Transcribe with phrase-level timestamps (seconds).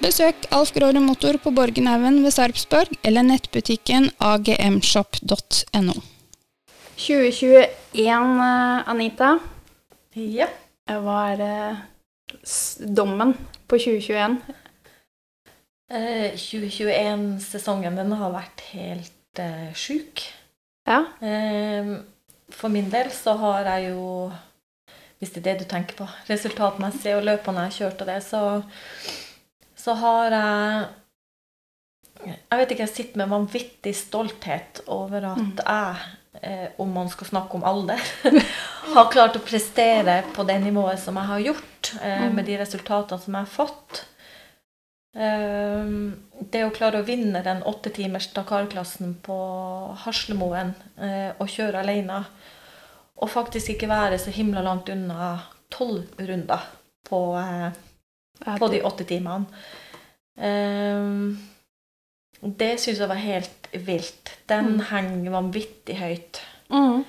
[0.00, 5.96] Besøk Alf Gråre Motor på Borgenhaugen ved Sarpsborg eller nettbutikken agmshop.no.
[6.96, 8.40] 2021,
[8.88, 9.34] Anita.
[10.16, 10.48] Ja.
[10.88, 11.44] Hva er
[12.80, 13.36] dommen
[13.68, 14.40] på 2021?
[15.92, 20.24] Eh, 2021-sesongen den har vært helt eh, sjuk.
[20.88, 21.02] Ja.
[21.20, 21.96] Eh,
[22.56, 24.30] for min del så har jeg jo
[25.20, 28.22] Hvis det er det du tenker på, resultatmessig og løpene jeg har kjørt og det,
[28.24, 28.38] så
[29.80, 30.88] så har jeg
[32.26, 35.54] Jeg vet ikke, jeg sitter med vanvittig stolthet over at Mm.
[35.56, 35.96] jeg,
[36.42, 37.96] eh, om man skal snakke om alder,
[38.94, 42.34] har klart å prestere på det nivået som jeg har gjort, eh, Mm.
[42.34, 44.04] med de resultatene som jeg har fått.
[45.16, 46.12] Eh,
[46.50, 50.74] det å klare å vinne den åtte timers Dakar-klassen på Haslemoen
[51.40, 52.26] og kjøre alene,
[53.16, 56.60] og faktisk ikke være så himla langt unna tolv runder
[57.08, 57.22] på
[58.44, 59.46] på de åtte timene.
[60.40, 61.38] Ehm,
[62.40, 64.34] det syns jeg var helt vilt.
[64.48, 64.84] Den Mm.
[64.90, 66.40] henger vanvittig høyt.
[66.70, 67.04] Mm.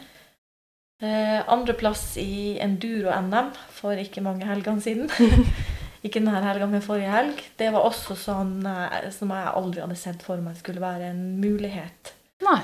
[1.02, 5.10] Eh, Andreplass i enduro-NM for ikke mange helgene siden.
[6.04, 7.42] ikke denne helga, men forrige helg.
[7.58, 11.40] Det var også sånn eh, som jeg aldri hadde sett for meg skulle være en
[11.42, 12.14] mulighet.
[12.46, 12.60] Nei.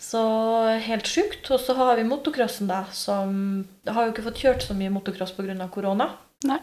[0.00, 0.20] Så
[0.80, 1.50] helt sjukt.
[1.50, 5.32] Og så har vi motocrossen, da, som har jo ikke fått kjørt så mye motocross
[5.36, 5.68] pga.
[5.70, 6.10] korona.
[6.44, 6.58] Nei.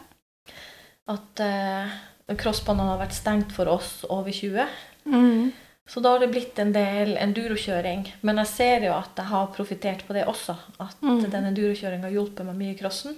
[1.08, 1.96] At eh,
[2.36, 4.68] crossbanen har vært stengt for oss over 20.
[5.08, 5.52] Mm.
[5.88, 8.02] Så da har det blitt en del endurokjøring.
[8.28, 10.58] Men jeg ser jo at jeg har profitert på det også.
[10.84, 11.22] At Mm.
[11.32, 13.16] den endurokjøringa har hjulpet meg mye i crossen.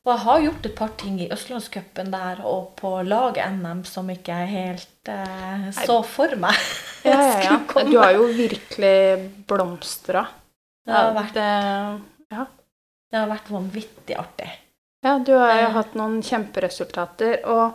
[0.00, 4.32] Og jeg har gjort et par ting i Østlandscupen der og på lag-NM som ikke
[4.32, 6.56] jeg helt eh, så for meg.
[7.04, 7.84] Ja, ja, ja.
[7.90, 10.26] Du har jo virkelig blomstra.
[10.86, 12.40] Det har vært, det,
[13.12, 14.48] det har vært vanvittig artig.
[15.04, 15.74] Ja, du har jo Eh.
[15.74, 17.72] hatt noen kjemperesultater, og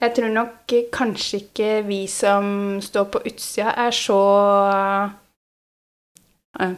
[0.00, 4.20] jeg tror nok kanskje ikke vi som står på utsida, er så
[4.72, 5.10] eh,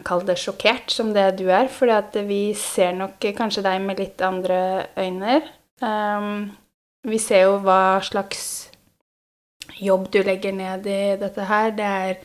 [0.05, 3.99] Kall det sjokkert som det du er, fordi at vi ser nok kanskje deg med
[3.99, 5.41] litt andre øyne.
[5.81, 6.51] Um,
[7.03, 8.69] vi ser jo hva slags
[9.81, 11.71] jobb du legger ned i dette her.
[11.71, 12.15] Det er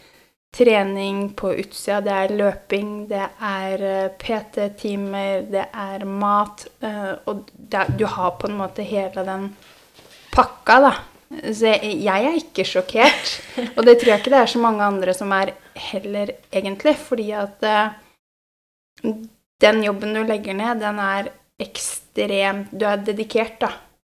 [0.56, 6.66] trening på utsida, det er løping, det er eh, PT-timer, det er mat.
[6.80, 7.44] eh, og
[7.98, 9.50] du har på en måte hele den
[10.32, 10.94] pakka, da.
[11.26, 13.32] Så jeg, er ikke sjokkert.
[13.76, 15.52] Og det tror jeg ikke det er så mange andre som er
[15.90, 16.94] heller, egentlig.
[16.96, 19.10] Fordi at eh,
[19.60, 23.72] den jobben du legger ned, den er ekstremt Du er dedikert, da.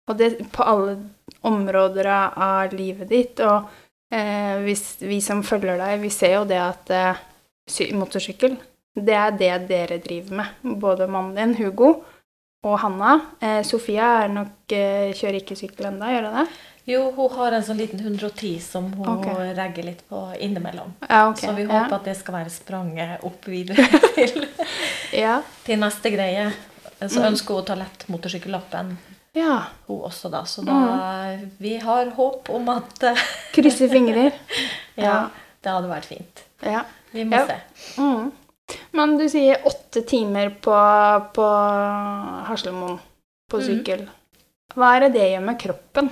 [0.08, 0.98] Og det på alle
[1.46, 3.40] områder av livet ditt.
[3.40, 3.66] Og
[4.10, 7.20] eh, hvis, vi som følger deg, vi ser jo det at eh,
[7.68, 8.56] sy- motorsykkel,
[8.98, 10.46] det er det dere driver med.
[10.82, 11.92] Både mannen din, Hugo,
[12.66, 13.20] og Hanna.
[13.40, 16.48] Eh, Sofia er nok, eh, kjører ikke sykkel ennå, gjør hun det?
[16.88, 19.50] Jo, hun har en sånn liten 110 som hun okay.
[19.54, 20.94] regger litt på innimellom.
[21.04, 21.44] Ja, okay.
[21.44, 21.82] Så vi ja.
[21.82, 23.84] håper at det skal være spranget opp videre
[24.16, 24.46] til,
[25.12, 25.42] Ja.
[25.66, 26.48] til neste greie.
[26.98, 27.28] Så Mm.
[27.34, 28.96] ønsker hun å ta lett motorsykkellappen,
[29.38, 29.54] ja.
[29.86, 30.42] hun også, da.
[30.48, 30.76] Så da
[31.62, 33.24] vi har håp om at eh,
[33.56, 34.34] Krysser fingrer.
[35.06, 35.28] ja,
[35.62, 36.44] det hadde vært fint.
[36.66, 36.84] Ja.
[37.14, 37.46] Vi må Ja.
[37.48, 37.58] se.
[38.02, 38.30] Mm.
[38.92, 40.76] Men du sier åtte timer på,
[41.32, 41.44] på
[42.50, 42.98] Haslemoen
[43.48, 44.02] på sykkel.
[44.04, 44.08] sykkel.
[44.76, 46.10] Hva er det det gjør med kroppen?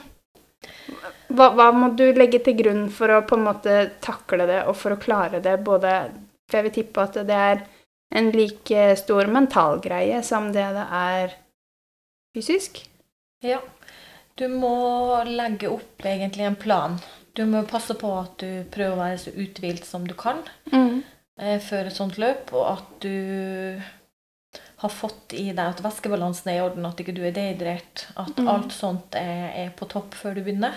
[1.37, 4.76] Hva, hva må du legge til grunn for å på en måte takle det, og
[4.79, 5.90] for å klare det både
[6.49, 7.64] For jeg vil tippe at det er
[8.17, 11.34] en like stor mental greie som det det er
[12.37, 12.84] fysisk.
[13.44, 13.61] Ja.
[14.35, 16.99] Du må legge opp egentlig en plan.
[17.37, 20.43] Du må passe på at du prøver å være så uthvilt som du kan
[20.73, 21.03] Mm.
[21.38, 23.83] eh, før et sånt løp, og at du
[24.79, 28.37] har fått i deg at væskebalansen er i orden, at ikke du er dehydrert, at
[28.37, 28.49] Mm.
[28.49, 30.75] alt sånt er, er på topp før du begynner.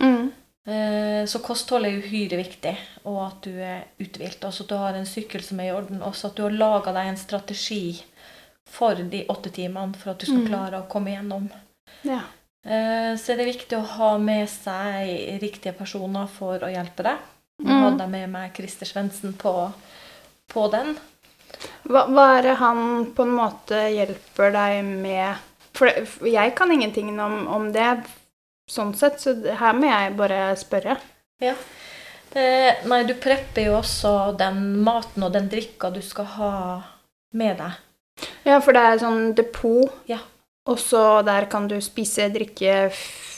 [0.00, 0.32] Mm.
[0.66, 4.40] Eh, så kosthold er uhyre viktig, og at du er uthvilt.
[4.44, 6.00] Altså at du har en sykkel som er i orden.
[6.02, 8.02] Også at du har laga deg en strategi
[8.66, 10.48] for de åtte timene for at du skal Mm.
[10.48, 11.50] klare å komme gjennom.
[12.04, 12.20] Ja.
[12.64, 17.18] Så Så er det viktig å ha med seg riktige personer for å hjelpe deg.
[17.62, 17.82] Nå Mm.
[17.84, 19.72] hadde jeg med meg Christer Svendsen på,
[20.48, 20.96] på den.
[21.86, 25.36] Hva, hva er det han på en måte hjelper deg med?
[25.74, 28.04] For det- for jeg kan ingenting om, om det,
[28.70, 30.96] sånn sett, så her må jeg bare spørre.
[31.40, 36.82] Eh, nei, du prepper jo også den maten og den drikka du skal ha
[37.32, 37.72] med deg.
[38.44, 40.18] Ja, for det er sånn depot, Ja.
[40.66, 42.90] Og så der kan du spise, drikke,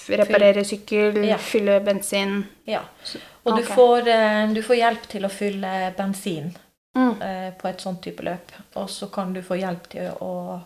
[0.08, 1.36] reparere sykkel, Ja.
[1.36, 2.44] fylle bensin.
[2.66, 2.80] Ja.
[3.44, 3.58] Og Ok.
[3.58, 6.56] du, får, eh, du får hjelp til å fylle bensin
[6.96, 7.20] Mm.
[7.22, 8.52] eh, på et sånt type løp.
[8.76, 10.62] Og så kan du få hjelp til å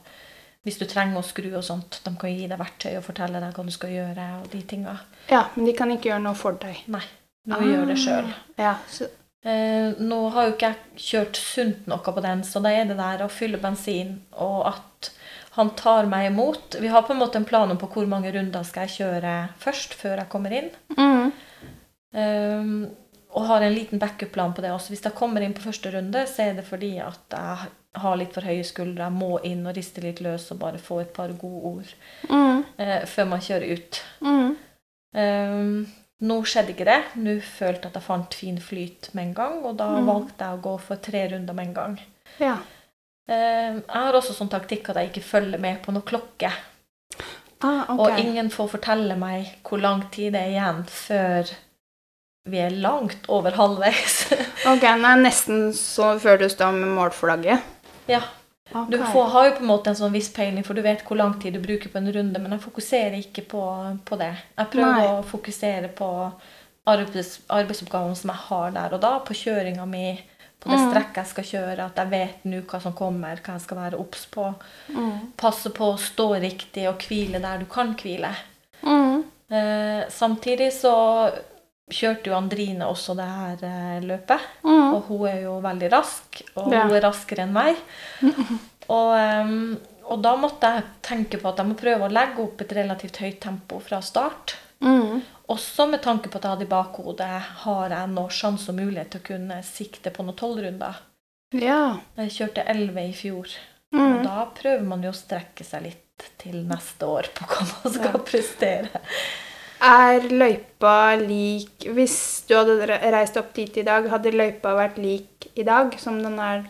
[0.62, 3.54] Hvis du trenger å skru og sånt, de kan gi deg verktøy og fortelle deg
[3.54, 4.98] hva du skal gjøre og de tinga.
[5.30, 6.76] Ja, men de kan ikke gjøre noe for deg.
[6.86, 7.00] Nei,
[7.46, 8.34] du må gjøre det sjøl.
[8.58, 8.74] Ja,
[9.42, 12.98] Eh, nå har jo ikke jeg kjørt sunt noe på den, så da er det
[12.98, 15.10] der å fylle bensin, og at
[15.60, 16.76] han tar meg imot.
[16.82, 19.34] Vi har på en måte en plan om på hvor mange runder skal jeg kjøre
[19.62, 20.70] først, før jeg kommer inn.
[20.96, 21.32] mm.
[22.12, 22.88] Um,
[23.30, 24.90] og har en liten backup-plan på det også.
[24.90, 27.68] Hvis jeg kommer inn på første runde, så er det fordi at jeg
[28.02, 29.04] har litt for høye skuldre.
[29.06, 31.92] Jeg må inn og riste litt løs og bare få et par gode ord
[32.26, 32.64] Mm.
[32.80, 34.00] uh, før man kjører ut.
[34.26, 34.56] Mm.
[35.14, 35.86] Um,
[36.26, 36.98] nå skjedde ikke det.
[37.22, 40.10] Nå følte jeg at jeg fant fin flyt med en gang, og da Mm.
[40.10, 41.98] valgte jeg å gå for tre runder med en gang.
[42.42, 42.56] Ja.
[43.31, 46.50] Um, jeg har også sånn taktikk at jeg ikke følger med på noe klokke.
[47.61, 47.99] Ah, okay.
[47.99, 51.53] Og ingen får fortelle meg hvor lang tid det er igjen før
[52.50, 54.23] vi er langt over halvveis.
[54.71, 57.73] Ok, nei, nesten så før du står med målflagget.
[58.11, 58.23] ja.
[58.71, 58.91] Okay.
[58.93, 61.19] Du får, har jo på en måte en sånn viss peiling, for du vet hvor
[61.19, 63.62] lang tid du bruker på en runde, men jeg fokuserer ikke på,
[64.06, 64.31] på det.
[64.61, 65.09] Jeg prøver Nei.
[65.11, 66.11] å fokusere på
[66.87, 70.12] arbeids, arbeidsoppgavene som jeg har der og da, på kjøringa mi,
[70.60, 70.90] på det Mm.
[70.90, 73.98] strekket jeg skal kjøre, at jeg vet nå hva som kommer, hva jeg skal være
[74.00, 74.54] obs på.
[74.92, 75.32] Mm.
[75.36, 78.34] Passe på å stå riktig og hvile der du kan hvile.
[78.82, 79.24] Mm.
[79.50, 80.94] Eh, samtidig så
[81.90, 84.40] kjørte jo Andrine også det her eh, løpet.
[84.62, 84.94] Mm.
[84.94, 86.84] Og hun er jo veldig rask, og Ja.
[86.86, 87.76] hun er raskere enn meg.
[88.90, 89.76] Og, um,
[90.10, 93.20] og da måtte jeg tenke på at jeg må prøve å legge opp et relativt
[93.22, 94.56] høyt tempo fra start.
[94.82, 95.21] Mm.
[95.50, 97.29] Også med tanke på at jeg hadde i bakhodet
[97.65, 101.01] har jeg nå sjanse og mulighet til å kunne sikte på noen tolvrunder.
[101.58, 101.99] Ja.
[102.17, 103.49] Jeg kjørte elleve i fjor,
[103.93, 104.22] og Mm.
[104.22, 108.13] da prøver man jo å strekke seg litt til neste år på hva man skal
[108.13, 108.19] Ja.
[108.19, 108.89] prestere.
[109.82, 115.49] Er løypa lik Hvis du hadde reist opp dit i dag, hadde løypa vært lik
[115.56, 116.67] i dag som den er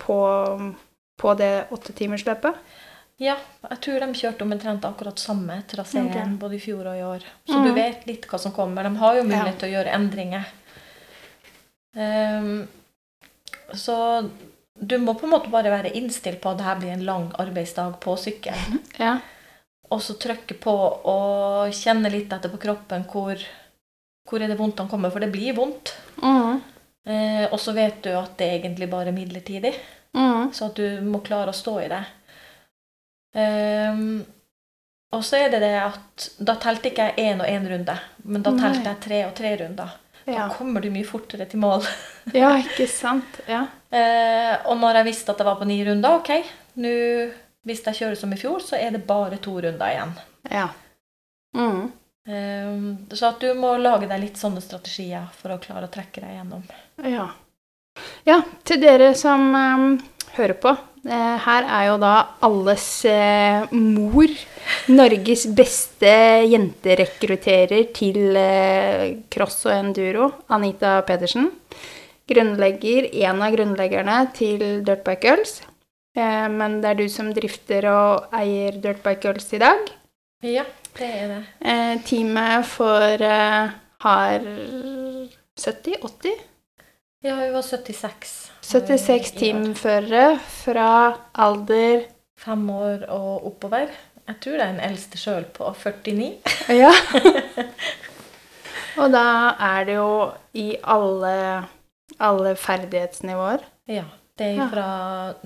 [0.00, 0.74] på,
[1.20, 2.54] på det åttetimersløpet?
[3.22, 3.36] Ja,
[3.70, 6.32] jeg tror de kjørte omtrent akkurat samme traseen okay.
[6.38, 7.26] både i fjor og i år.
[7.46, 7.64] Så Mm.
[7.68, 8.82] du vet litt hva som kommer.
[8.82, 9.58] De har jo mulighet Ja.
[9.60, 10.44] til å gjøre endringer.
[11.96, 12.68] Um,
[13.74, 14.28] så
[14.80, 18.00] du må på en måte bare være innstilt på at dette blir en lang arbeidsdag
[18.02, 18.58] på sykkel.
[18.98, 19.18] Ja.
[19.90, 20.74] Og så trykke på
[21.06, 23.38] og kjenne litt etter på kroppen hvor,
[24.28, 25.94] hvor er det vondt han kommer, for det blir vondt.
[26.22, 26.60] Mm.
[27.06, 29.74] Eh, og så vet du at det er egentlig bare midlertidig.
[30.16, 30.50] Mm.
[30.52, 32.02] Så at du må klare å stå i det.
[33.34, 34.22] Ehm,
[35.14, 38.42] og så er det det at da telte ikke jeg én og én runde, men
[38.42, 39.96] da telte jeg tre og tre runder.
[40.24, 40.46] Ja.
[40.46, 41.84] Da kommer du mye fortere til mål.
[42.34, 43.40] ja, ikke sant?
[43.50, 43.66] Ja.
[43.94, 46.32] Uh, og når jeg visste at jeg var på ni runder, ok,
[46.82, 46.94] nå
[47.64, 50.16] hvis jeg kjører som i fjor, så er det bare to runder igjen.
[50.50, 50.70] ja.
[51.54, 51.92] Mm.
[52.28, 56.22] Ehm, så at du må lage deg litt sånne strategier for å klare å trekke
[56.24, 56.62] deg gjennom.
[57.04, 57.26] Ja.
[58.24, 59.84] ja, til dere som um,
[60.36, 60.74] hører på.
[61.04, 62.12] Eh, her er jo da
[62.46, 64.30] alles eh, mor,
[64.88, 66.12] Norges beste
[66.48, 71.50] jenterekrutterer til eh, cross og enduro, Anita Pedersen.
[72.30, 75.58] Grunnlegger, en av grunnleggerne til Dirtbike Girls.
[76.14, 79.90] Men det er du som drifter og eier Dirtbike Girls i dag.
[80.46, 80.62] Ja,
[80.96, 81.42] det er det.
[82.06, 83.26] Teamet for
[84.06, 84.48] har
[85.58, 86.32] 70-80
[87.26, 88.53] Ja, vi var 76.
[88.64, 90.88] 76 i teamførere fra
[91.34, 92.04] alder
[92.44, 93.92] Fem år og oppover.
[94.26, 96.32] Jeg tror det er den eldste sjøl på 49.
[96.82, 96.90] Ja.
[99.00, 99.22] Og da
[99.58, 100.10] er det jo
[100.58, 101.32] i alle,
[102.22, 103.64] alle ferdighetsnivåer.
[103.90, 104.04] Ja.
[104.38, 104.86] Det er fra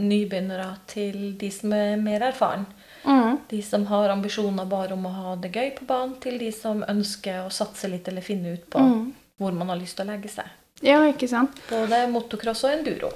[0.01, 2.65] nybegynnere til de som er mer erfaren.
[3.05, 3.39] Mm.
[3.51, 6.81] De som har ambisjoner bare om å ha det gøy på banen, til de som
[6.89, 9.13] ønsker å satse litt eller finne ut på Mm.
[9.39, 10.49] hvor man har lyst til å legge seg.
[10.85, 11.57] Ja, ikke sant?
[11.71, 13.11] Både motocross og enduro.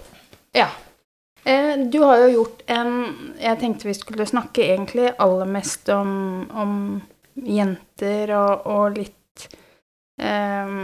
[0.56, 0.68] Ja.
[1.44, 2.92] Eh, du har jo gjort en
[3.40, 6.12] Jeg tenkte vi skulle snakke egentlig aller mest om,
[6.50, 6.74] om
[7.34, 9.48] jenter og, og litt
[10.22, 10.76] eh,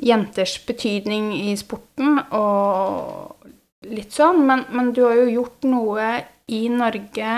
[0.00, 3.46] Jenters betydning i sporten og
[3.90, 6.06] litt sånn, men, men du har jo gjort noe
[6.50, 7.34] i Norge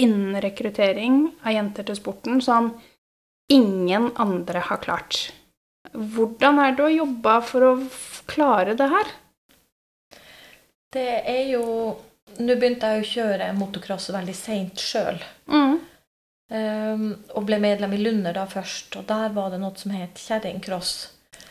[0.00, 2.72] innen rekruttering av jenter til sporten som
[3.52, 5.30] ingen andre har klart.
[5.94, 7.72] Hvordan er det å jobbe for å
[8.30, 9.12] klare det her?
[10.94, 11.64] Det er jo
[12.34, 15.20] Nå begynte jeg å kjøre motocross veldig seint sjøl.
[15.46, 15.76] Mm.
[16.50, 17.04] Um,
[17.38, 20.90] og ble medlem i Lunder da først, og der var det noe som het kjerringcross.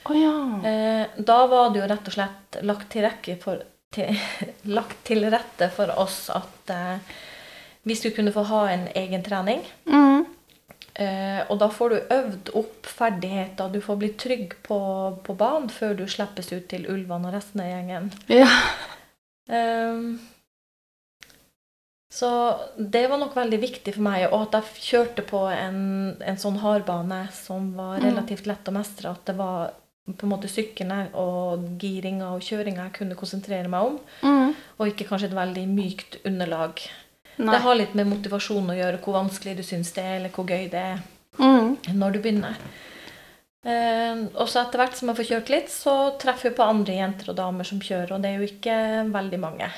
[0.09, 0.33] Oh, ja.
[0.59, 3.07] uh, da var det jo rett og slett lagt til,
[3.39, 3.63] for,
[3.95, 4.11] til,
[4.77, 7.15] lagt til rette for oss at uh,
[7.87, 9.63] vi skulle kunne få ha en egen trening.
[9.87, 10.27] Mm.
[10.95, 13.71] Eh, og da får du øvd opp ferdigheter.
[13.73, 14.77] Du får bli trygg på,
[15.25, 18.11] på banen før du slippes ut til ulvene og resten av gjengen.
[18.29, 18.49] Ja.
[19.49, 20.19] Ehm,
[22.13, 22.29] så
[22.77, 25.79] det var nok veldig viktig for meg, og at jeg kjørte på en,
[26.21, 28.05] en sånn hardbane som var Mm.
[28.11, 29.09] relativt lett å mestre.
[29.17, 29.71] At det var
[30.05, 34.53] på en måte sykkelen og giringa og kjøringa jeg kunne konsentrere meg om, Mm.
[34.77, 36.81] og ikke kanskje et veldig mykt underlag.
[37.37, 37.53] Nei.
[37.55, 40.45] Det har litt med motivasjon å gjøre, hvor vanskelig du syns det er, eller hvor
[40.45, 40.99] gøy det er
[41.39, 41.77] Mm.
[41.97, 42.57] når du begynner.
[43.63, 46.97] Uh, og så etter hvert som jeg får kjørt litt, så treffer jeg på andre
[46.97, 48.75] jenter og damer som kjører, og det er jo ikke
[49.13, 49.69] veldig mange.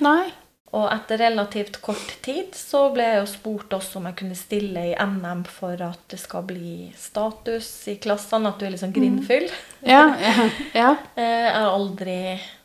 [0.00, 0.30] Nei.
[0.72, 4.84] Og etter relativt kort tid så ble jeg jo spurt også om jeg kunne stille
[4.88, 8.94] i NM for at det skal bli status i klassene, at du er litt sånn
[8.94, 9.50] Mm.
[9.84, 10.06] Ja.
[10.16, 10.48] Ja.
[10.72, 10.96] ja.
[11.16, 12.16] Eh, jeg har aldri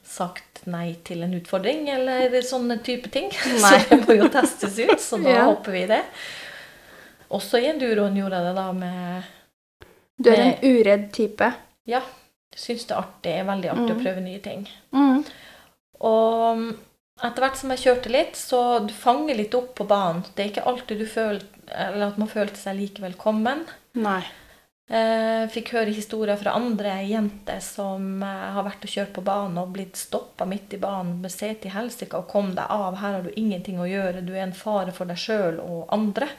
[0.07, 3.27] sagt nei til en utfordring eller sånne type ting.
[3.63, 3.73] Nei.
[3.83, 5.43] Så det må jo testes ut, så da Ja.
[5.51, 6.01] håper vi det.
[7.35, 9.33] Også i enduroen gjorde jeg det da med
[10.23, 11.49] Du er en uredd type.
[11.87, 12.01] Ja,
[12.55, 13.35] syns det er artig.
[13.51, 14.03] Veldig artig å Mm.
[14.05, 14.63] prøve nye ting.
[14.95, 15.19] Mm.
[16.07, 16.63] Og
[17.23, 20.23] etter hvert som jeg kjørte litt, så du fanger litt opp på banen.
[20.35, 23.65] Det er ikke alltid du føler eller at man følte seg like velkommen.
[23.99, 24.21] Nei.
[24.87, 29.57] Eh, fikk høre historier fra andre jenter som eh, har vært og kjørt på banen
[29.59, 33.17] og blitt stoppa midt i banen med se til helsike og kom deg av, her
[33.17, 36.29] har du ingenting å gjøre, du er en fare for deg sjøl og andre.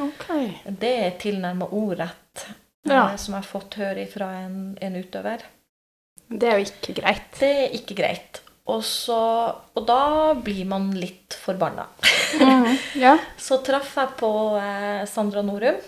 [0.00, 0.54] Okay.
[0.64, 2.56] Det er tilnærma ordrett eh,
[2.94, 3.04] Ja.
[3.20, 5.44] som jeg har fått høre fra en, en utøver.
[6.28, 7.28] Det er jo ikke greit.
[7.40, 8.40] Det er ikke greit.
[8.68, 9.20] Og, så,
[9.76, 11.86] og da blir man litt forbanna.
[12.40, 12.72] Mm.
[13.00, 13.14] Ja.
[13.40, 15.78] Så traff jeg på eh, Sandra Norum,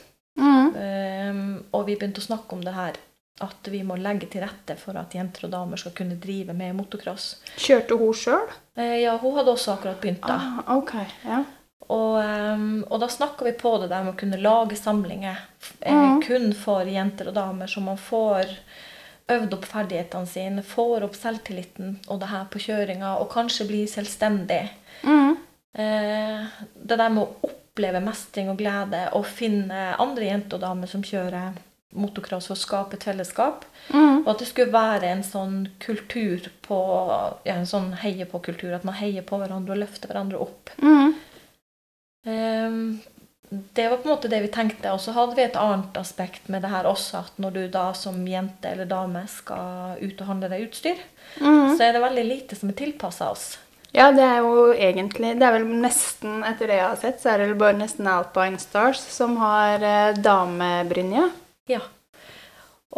[0.40, 0.72] Mm.
[0.74, 2.98] Um, og vi begynte å snakke om det her.
[3.40, 6.74] At vi må legge til rette for at jenter og damer skal kunne drive med
[6.76, 7.38] motocross.
[7.56, 8.50] Kjørte hun sjøl?
[8.78, 10.36] Uh, ja, hun hadde også akkurat begynt da.
[10.66, 10.94] Ah, ok.
[11.24, 11.42] Ja.
[11.90, 15.40] Og, um, og da snakka vi på det der med å kunne lage samlinger
[15.80, 15.90] mm.
[15.90, 16.20] Mhm.
[16.22, 18.52] kun for jenter og damer, så man får
[19.30, 23.90] øvd opp ferdighetene sine, får opp selvtilliten og det her på kjøringa, og kanskje blir
[23.90, 24.62] selvstendig.
[25.06, 25.36] Mm.
[25.78, 30.90] Eh, det der med å oppleve mestring og glede og finne andre jenter og damer
[30.90, 31.56] som kjører
[31.96, 33.64] motocross for å skape et fellesskap.
[33.90, 34.22] Mm.
[34.22, 36.78] Og at det skulle være en sånn kultur på
[37.46, 38.74] ja, En sånn heie på-kultur.
[38.76, 40.70] At man heier på hverandre og løfter hverandre opp.
[40.78, 41.16] Mm.
[42.28, 43.00] Um,
[43.50, 44.92] det var på en måte det vi tenkte.
[44.92, 47.88] Og så hadde vi et annet aspekt med det her også, at når du da
[47.98, 51.00] som jente eller dame skal ut og handle deg utstyr,
[51.38, 51.76] Mm.
[51.78, 53.58] så er det veldig lite som er tilpassa oss.
[53.92, 57.32] Ja, det er jo egentlig Det er vel nesten, etter det jeg har sett, så
[57.32, 61.24] er det bare nesten Alpine Stars som har eh, damebrynje.
[61.70, 61.80] Ja.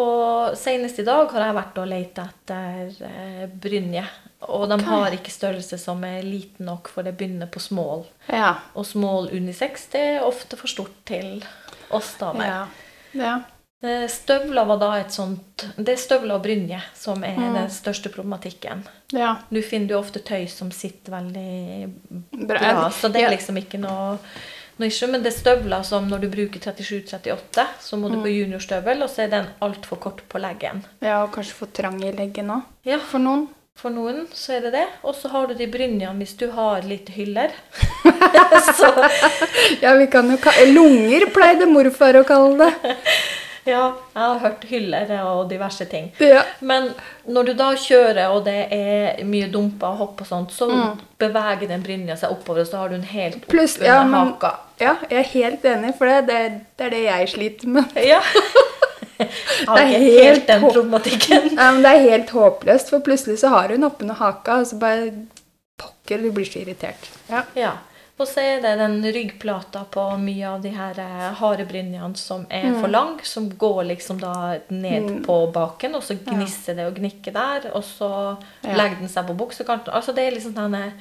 [0.01, 4.05] Og senest i dag har jeg vært og leita etter eh, brynje.
[4.53, 8.07] Og de har ikke størrelse som er liten nok, for det begynner på small.
[8.27, 8.57] Ja.
[8.75, 11.45] Og small unisex det er ofte for stort til
[11.93, 12.49] oss damer.
[12.49, 12.63] Ja.
[13.21, 13.35] ja.
[13.83, 17.55] Støvler var da et sånt Det er støvler og brynje som er Mm.
[17.57, 18.85] den største problematikken.
[19.13, 19.37] Ja.
[19.51, 21.91] Nå finner du ofte tøy som sitter veldig
[22.47, 22.91] Bra.
[22.91, 24.19] så det er liksom ikke noe
[24.79, 25.09] noe issue.
[25.11, 28.23] Men det er støvler som når du bruker 37-38, så må du Mm.
[28.23, 30.85] på juniorstøvel, og så er den altfor kort på leggen.
[31.03, 32.63] ja, og kanskje for trang i leggen òg.
[32.85, 33.49] Ja, For noen.
[33.75, 34.87] for noen så er det det.
[35.05, 37.51] Og så har du de brynjene hvis du har litt hyller.
[38.79, 39.11] så
[39.83, 42.97] Ja, vi kan jo ka Lunger pleide morfar å kalle det.
[43.67, 46.11] ja, jeg har hørt hyller og diverse ting.
[46.21, 46.43] Ja.
[46.61, 46.89] Men
[47.29, 51.01] når du da kjører, og det er mye dumper og hopp og sånt, så Mm.
[51.19, 54.33] beveger den brynja seg oppover, og så har du den helt opp under ja, men-
[54.33, 54.51] haka.
[54.81, 57.85] ja, jeg er helt enig, for det, det, det er det jeg sliter med.
[58.13, 58.21] Ja.
[59.23, 61.53] Det er helt helt den problematikken.
[61.57, 64.79] Ja, men Det er helt håpløst, for plutselig så har hun oppunder haka, og så
[64.81, 65.13] bare
[65.79, 67.09] Pokker, du blir så irritert.
[67.31, 67.43] Ja.
[67.57, 67.71] Ja.
[68.21, 72.45] Og så er det den ryggplata på mye av de her harebrynjene harde brynjene som
[72.51, 75.25] er for lang, som går liksom da ned Mm.
[75.25, 78.77] på baken, og så gnisser det og gnikker der, og så Ja.
[78.77, 79.93] legger den seg på buksekanten.
[79.93, 80.93] Altså det er liksom denne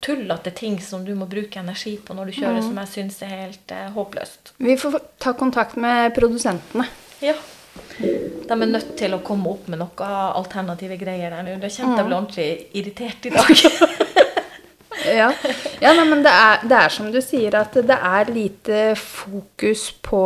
[0.00, 2.62] tullete ting som du må bruke energi på når du kjører, Mm.
[2.62, 4.52] som jeg syns er helt eh, håpløst.
[4.58, 6.86] Vi får ta kontakt med produsentene.
[7.20, 7.34] Ja.
[8.00, 9.90] De er nødt til å komme opp med noen
[10.34, 11.60] alternative greier der nå.
[11.60, 13.50] Da kjente jeg ble ordentlig irritert i dag.
[15.06, 15.28] Ja,
[15.82, 19.88] ja nei, men det er, det er som du sier, at det er lite fokus
[20.04, 20.20] på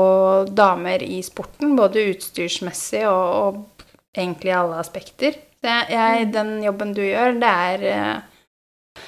[0.56, 1.76] damer i sporten.
[1.78, 5.36] Både utstyrsmessig og, og egentlig alle aspekter.
[5.60, 9.02] Jeg, jeg, den jobben du gjør, det er eh,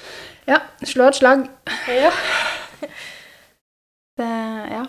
[0.50, 1.46] Ja, slå et slag.
[1.88, 2.12] ja.
[4.20, 4.28] Det,
[4.68, 4.82] ja.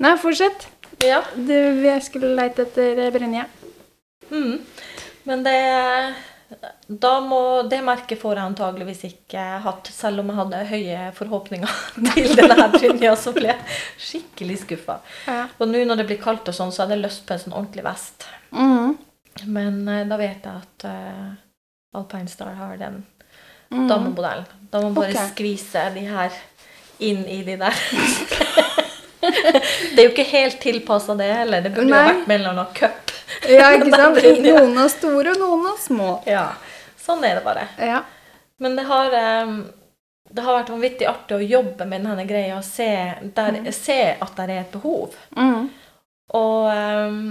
[0.00, 0.64] Nei, fortsett.
[1.04, 1.18] ja.
[1.36, 1.52] Du,
[1.84, 3.44] jeg skulle leite etter Brynje.
[4.30, 4.54] Mm.
[5.28, 5.58] Men det
[6.86, 7.40] da må,
[7.70, 11.78] Det merket får jeg antageligvis ikke hatt, selv om jeg hadde høye forhåpninger
[12.14, 13.78] til denne brynja, så ble jeg
[14.08, 14.98] skikkelig skuffa.
[15.28, 15.46] Ja.
[15.58, 17.56] Og nå når det blir kaldt, og sånn, så hadde jeg lyst på en sånn
[17.56, 18.28] ordentlig vest.
[18.50, 18.98] Mm.
[19.48, 21.32] Men eh, da vet jeg at uh,
[21.96, 23.02] Alpine Star har den
[23.72, 23.88] Mm.
[23.88, 24.44] damemodellen.
[24.70, 25.28] Da må man bare okay.
[25.32, 26.32] skvise de her
[26.98, 27.78] inn i de der.
[29.94, 31.64] det er jo ikke helt tilpassa det heller.
[31.64, 33.01] Det burde jo vært med en eller annen cup.
[33.50, 34.18] Ja, ikke sant?
[34.44, 36.10] Noen er store, og noen er små.
[36.28, 36.48] Ja,
[37.00, 37.68] sånn er det bare.
[37.80, 38.02] Ja.
[38.62, 39.56] Men det har, em,
[40.30, 42.90] det har vært vanvittig artig å jobbe med denne greia og se,
[43.34, 45.16] der, se at det er et behov.
[45.36, 45.70] Mm.
[46.38, 47.24] Og um,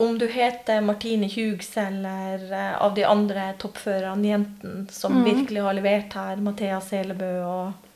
[0.00, 5.24] om du heter Martine Hughes eller eh, av de andre toppførerne, jentene som mm.
[5.24, 7.89] virkelig har levert her, Mathea Selebø og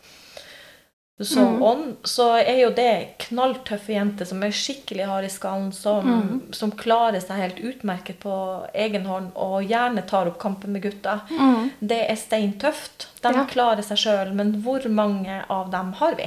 [1.20, 1.62] så mm.
[1.62, 6.40] ånd, så er jo det knalltøffe jenter som er skikkelig harde i skallen, som, mm.
[6.58, 8.34] som klarer seg helt utmerket på
[8.74, 11.20] egen hånd og gjerne tar opp kampen med gutta.
[11.30, 11.70] Mm.
[11.78, 13.08] Det er steintøft.
[13.22, 13.44] De Ja.
[13.46, 16.26] klarer seg sjøl, men hvor mange av dem har vi?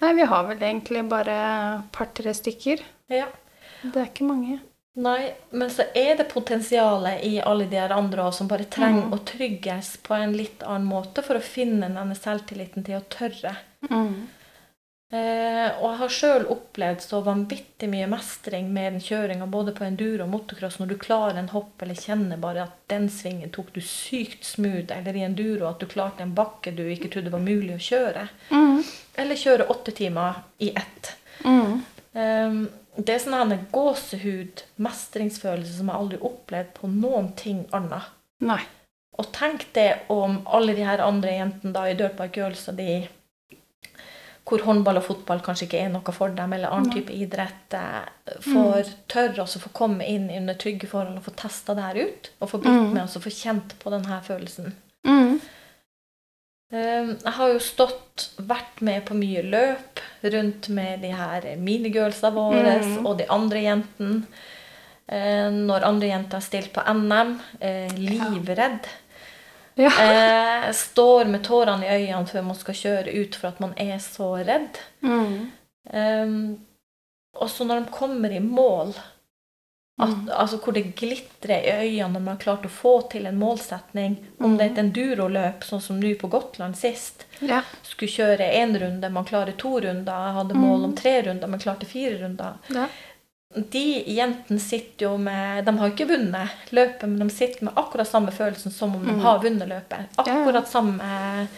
[0.00, 2.82] Nei, vi har vel egentlig bare par-tre stykker.
[3.12, 3.28] Ja.
[3.82, 4.58] Det er ikke mange.
[4.98, 9.06] Nei, men så er det potensialet i alle de her andre også, som bare trenger
[9.06, 9.14] mm.
[9.14, 13.54] å trygges på en litt annen måte for å finne denne selvtilliten til å tørre.
[13.86, 14.26] Mm.
[15.10, 19.86] Eh, og jeg har sjøl opplevd så vanvittig mye mestring med den kjøringa, både på
[19.86, 23.72] enduro og motocross, når du klarer en hopp eller kjenner bare at den svingen tok
[23.74, 27.42] du sykt smooth, eller i enduro at du klarte en bakke du ikke trodde var
[27.42, 28.28] mulig å kjøre.
[28.50, 28.84] Mm.
[29.22, 31.14] Eller kjøre åtte timer i ett.
[31.42, 31.82] Mm.
[32.10, 32.62] Um,
[32.96, 38.10] det er sånn en gåsehud, mestringsfølelse som jeg aldri har opplevd på noen ting annet.
[38.40, 38.60] Nei.
[39.18, 43.08] Og tenk det om alle de her andre jentene da i Dirtbike Girls og de
[44.50, 48.42] hvor håndball og fotball kanskje ikke er noe for dem, eller annen type idrett, får
[48.50, 52.00] får tørre også å få komme inn under trygge forhold og få testa det her
[52.08, 52.30] ut.
[52.40, 52.92] Og få blitt Mm.
[52.94, 54.74] med oss og få kjent på denne følelsen.
[55.06, 55.40] Mm.
[56.72, 62.30] Um, Jeg har jo stått, vært med på mye løp rundt med de her minigirlsa
[62.30, 63.06] våre Mm.
[63.06, 64.26] og de andre jentene.
[65.08, 68.86] Eh, Når andre jenter har stilt på NM, eh, livredd.
[69.76, 69.90] Ja.
[69.90, 73.98] Eh, Står med tårene i øynene før man skal kjøre ut for at man er
[73.98, 74.78] så redd.
[75.02, 75.50] Mm.
[75.92, 76.58] Um,
[77.34, 78.94] og så når de kommer i mål,
[80.02, 80.28] at, Mm.
[80.32, 84.16] altså hvor det glitrer i øynene når man har klart å få til en målsetning,
[84.40, 87.62] om det er et enduroløp, sånn som nå på Gotland sist, Ja.
[87.82, 91.60] skulle kjøre én runde, man klarer to runder, jeg hadde mål om tre runder, men
[91.60, 92.54] klarte fire runder.
[92.68, 92.86] Ja.
[93.70, 98.06] De jentene sitter jo med De har ikke vunnet løpet, men de sitter med akkurat
[98.06, 99.20] samme følelsen som om de Mm.
[99.20, 100.06] har vunnet løpet.
[100.16, 100.62] Akkurat ja.
[100.62, 101.48] Samme,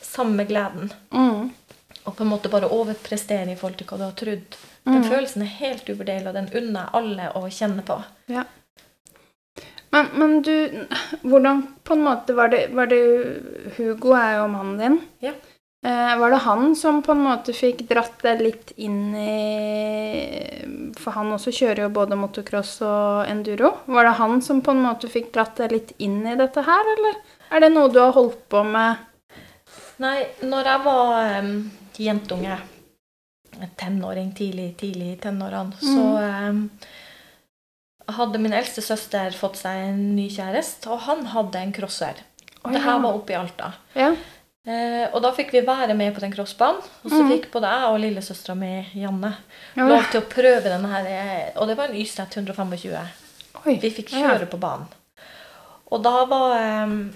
[0.00, 0.92] samme gleden.
[1.10, 1.50] Mm.
[2.04, 4.56] Og på en måte bare overprestere i forhold til hva du har trodd.
[4.84, 5.10] Den Mm.
[5.10, 8.02] følelsen er helt uvurderlig, og den unner jeg alle å kjenne på.
[8.26, 8.44] Ja.
[9.92, 10.86] Men, men du,
[11.22, 12.98] hvordan på en måte var det, var det
[13.76, 15.00] Hugo er jo mannen din.
[15.20, 15.32] Ja.
[15.84, 21.10] Eh, var det han som på en måte fikk dratt deg litt inn i For
[21.10, 23.72] han også kjører jo både motocross og enduro.
[23.86, 26.92] Var det han som på en måte fikk dratt deg litt inn i dette her,
[26.96, 27.18] eller
[27.50, 29.02] er det noe du har holdt på med?
[30.02, 31.50] Nei, når jeg var um,
[31.98, 32.58] jentunge,
[33.76, 40.28] tenåring, tidlig, tidlig i tenårene, så eh, hadde min eldste søster fått seg en ny
[40.30, 42.22] kjæreste, og han hadde en crosser.
[42.62, 43.72] Å, det her var oppe i Alta.
[43.98, 44.12] Ja.
[44.66, 46.82] Eh, og da fikk vi være med på den crossbanen.
[47.02, 47.30] Og så Mm.
[47.32, 49.32] fikk både jeg og lillesøstera mi, Janne,
[49.74, 51.06] Ja, lov til å prøve denne her.
[51.06, 53.08] eh, Og det var en Ystad 125.
[53.66, 53.74] Oi.
[53.78, 54.86] Vi fikk kjøre på banen.
[55.90, 57.10] Og da var eh,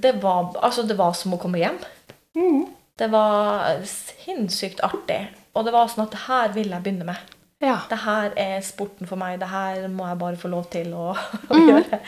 [0.00, 1.78] det var, altså det var som å komme hjem.
[2.36, 2.68] Mhm.
[2.98, 5.20] Det var sinnssykt artig.
[5.54, 7.34] Og det var sånn at det her vil jeg begynne med.
[7.62, 7.78] Ja.
[7.90, 9.38] Det her er sporten for meg.
[9.42, 11.12] Det her må jeg bare få lov til å,
[11.50, 11.68] å mm.
[11.70, 12.00] gjøre.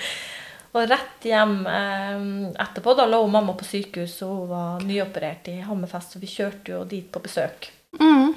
[0.77, 2.25] Og rett hjem eh,
[2.67, 6.75] etterpå, da lå mamma på sykehus, og hun var nyoperert i Hammerfest, så vi kjørte
[6.75, 7.71] jo dit på besøk.
[7.97, 8.35] Mm.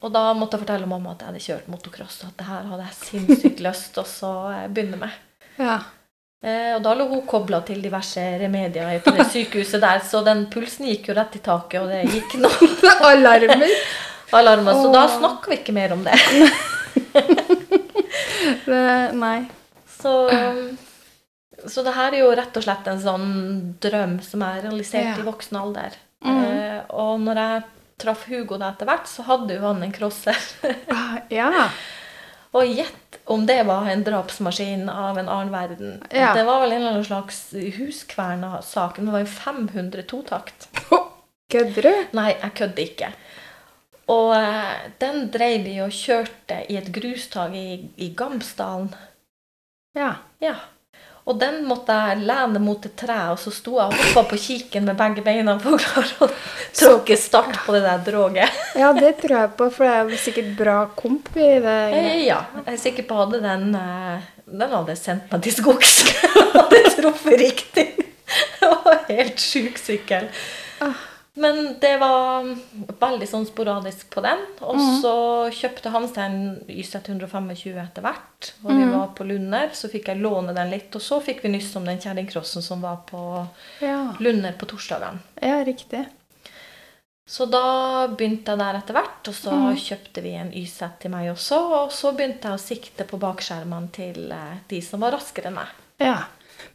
[0.00, 2.70] Og da måtte jeg fortelle mamma at jeg hadde kjørt motocross, og at det her
[2.70, 4.34] hadde jeg sinnssykt lyst til å
[4.72, 5.24] begynne med.
[5.60, 5.80] ja.
[6.42, 10.46] Eh, og da lå hun kobla til diverse remedier på det sykehuset der, så den
[10.52, 12.76] pulsen gikk jo rett i taket, og det gikk noen
[13.10, 13.74] Alarmer.
[14.38, 14.78] alarmer.
[14.80, 16.16] Så da snakker vi ikke mer om det.
[18.64, 19.38] Det, nei.
[20.00, 20.12] Så,
[21.68, 23.26] så det her er jo rett og slett en sånn
[23.82, 25.16] drøm som er realisert Ja.
[25.20, 25.96] i voksen alder.
[26.24, 26.38] Mm.
[26.40, 27.62] Uh, og når jeg
[28.00, 30.38] traff Hugo da etter hvert, så hadde jo han en crosser.
[30.94, 31.50] Ah, Ja.
[32.56, 35.98] Og gjett om det var en drapsmaskin av en annen verden.
[36.10, 36.32] Ja.
[36.34, 38.96] Det var vel en eller annen slags Huskverna-sak.
[38.98, 40.68] Det var jo 500 totakt.
[41.52, 41.92] Kødder du?
[42.18, 43.12] Nei, jeg kødder ikke.
[44.10, 47.68] Og eh, den dreiv vi og kjørte i et grustag i,
[48.02, 48.90] i Gamsdalen.
[49.94, 50.12] Ja.
[50.42, 50.56] Ja.
[51.28, 54.38] Og den måtte jeg lene mot et tre, og så sto jeg og hoppa på
[54.40, 56.28] kiken med begge beina for å klare å
[56.74, 58.56] tråkke start på det der droget.
[58.80, 61.76] ja, det tror jeg på, for det er jo sikkert bra komp i det.
[61.98, 65.54] Eh, Ja, jeg er sikker på at hadde den eh, Den hadde sendt meg til
[65.60, 66.00] skogs.
[66.56, 67.86] hadde truffet riktig.
[68.60, 70.28] Det var helt sjuk sykkel.
[70.82, 70.98] Ah.
[71.34, 72.42] Men det var
[73.00, 74.40] veldig sånn sporadisk på den.
[74.66, 75.12] Og så så
[75.54, 78.52] kjøpte han seg en YZ 125 etter hvert.
[78.64, 78.92] Og vi Mhm.
[78.98, 80.94] var på Lunder, så fikk jeg låne den litt.
[80.94, 83.46] Og så fikk vi nyss om den kjerringcrossen som var på
[83.80, 85.18] Ja, Lunder på torsdagene.
[85.40, 86.06] ja riktig.
[87.26, 89.76] Så da begynte jeg der etter hvert, og så mm.
[89.76, 91.84] kjøpte vi en YZ til meg også.
[91.84, 95.54] Og så begynte jeg å sikte på bakskjermene til eh, de som var raskere enn
[95.54, 95.68] meg.
[96.00, 96.24] Ja.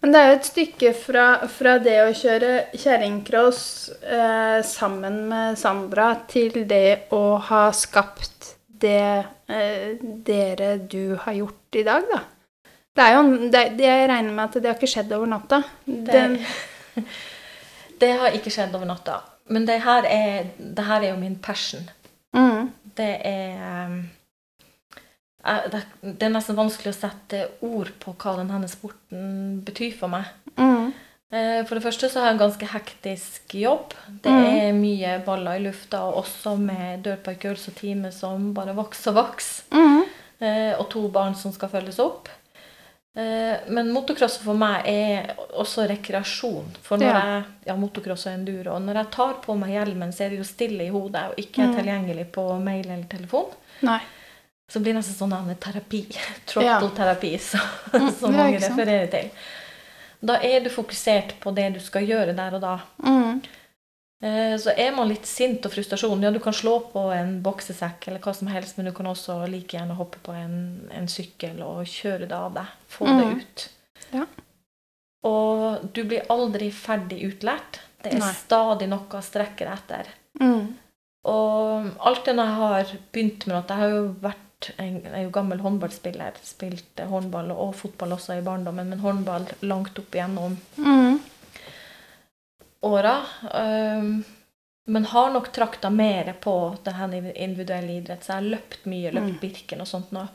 [0.02, 3.64] Men det er jo et stykke fra, fra det å kjøre kjerringcross
[4.02, 11.80] eh, sammen med Sandra til det å ha skapt det eh, dere du har gjort
[11.80, 12.22] i dag, da.
[12.96, 15.64] Det er jo, det, jeg regner med at det har ikke skjedd over natta.
[15.86, 16.28] Det,
[18.00, 19.20] Det har ikke skjedd over natta.
[19.52, 21.84] Men det her er, det her er jo min passion.
[22.36, 23.98] mm, Det er eh, eh,
[25.46, 30.26] det, er nesten vanskelig å sette ord på hva denne sporten betyr for meg.
[30.58, 30.94] mm,
[31.34, 33.94] Eh, For det første så har jeg en ganske hektisk jobb.
[34.22, 34.46] Det Mm.
[34.46, 37.04] er mye baller i lufta, og også med
[37.42, 39.64] Girls og teamet som bare vokser og vokser.
[39.72, 40.04] mm,
[40.40, 42.30] eh, Og to barn som skal følges opp.
[43.18, 46.66] Eh, Men motocross for meg er også rekreasjon.
[46.84, 47.22] For når Ja.
[47.22, 50.38] jeg ja, motocross og enduro, og når jeg tar på meg hjelmen, så er det
[50.38, 51.76] jo stille i hodet og ikke er Mm.
[51.76, 53.52] tilgjengelig på mail eller telefon.
[53.82, 54.00] nei.
[54.72, 56.06] Så blir nesten sånn en terapi.
[56.16, 56.80] Ja.
[56.80, 57.60] Throttle-terapi, så,
[57.94, 59.30] Mm, som mange ikke refererer til.
[60.26, 62.80] Da er du fokusert på det du skal gjøre der og da.
[63.04, 63.44] Mm,
[64.24, 68.08] Eh, Så er man litt sint og frustrasjon, ja, du kan slå på en boksesekk
[68.08, 71.60] eller hva som helst, men du kan også like gjerne hoppe på en, en sykkel
[71.62, 72.72] og kjøre det av deg.
[72.90, 73.20] Få Mm.
[73.20, 73.66] det ut.
[74.16, 74.24] Ja.
[75.28, 77.82] Og du blir aldri ferdig utlært.
[78.02, 78.32] Det er Nei.
[78.40, 80.10] stadig noe å strekke deg etter.
[80.40, 80.66] mm,
[81.26, 84.45] Og alltid når jeg har begynt med noe Jeg har jo vært
[84.78, 86.38] en, jeg er jo gammel håndballspiller.
[86.44, 91.20] Spilte håndball og fotball også i barndommen, men håndball langt opp igjennom mm,
[92.82, 93.22] åra.
[93.54, 94.24] Um,
[94.88, 98.24] men har nok trakta mer på denne individuelle idrett.
[98.24, 99.40] Så jeg har løpt mye, løpt Mm.
[99.42, 100.28] Birken og sånt nå.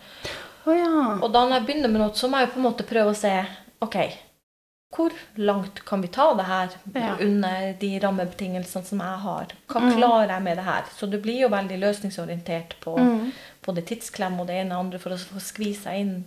[0.66, 1.18] Oh, ja.
[1.22, 3.16] Og da når jeg begynner med noe, så må jeg på en måte prøve å
[3.16, 3.30] se
[3.80, 3.96] OK,
[4.92, 7.14] hvor langt kan vi ta det her Ja.
[7.20, 9.46] under de rammebetingelsene som jeg har?
[9.68, 9.96] Hva Mm.
[9.96, 10.82] klarer jeg med det her?
[10.98, 13.32] Så du blir jo veldig løsningsorientert på Mm,
[13.66, 16.24] både tidsklem og det ene og andre for å få skvisa inn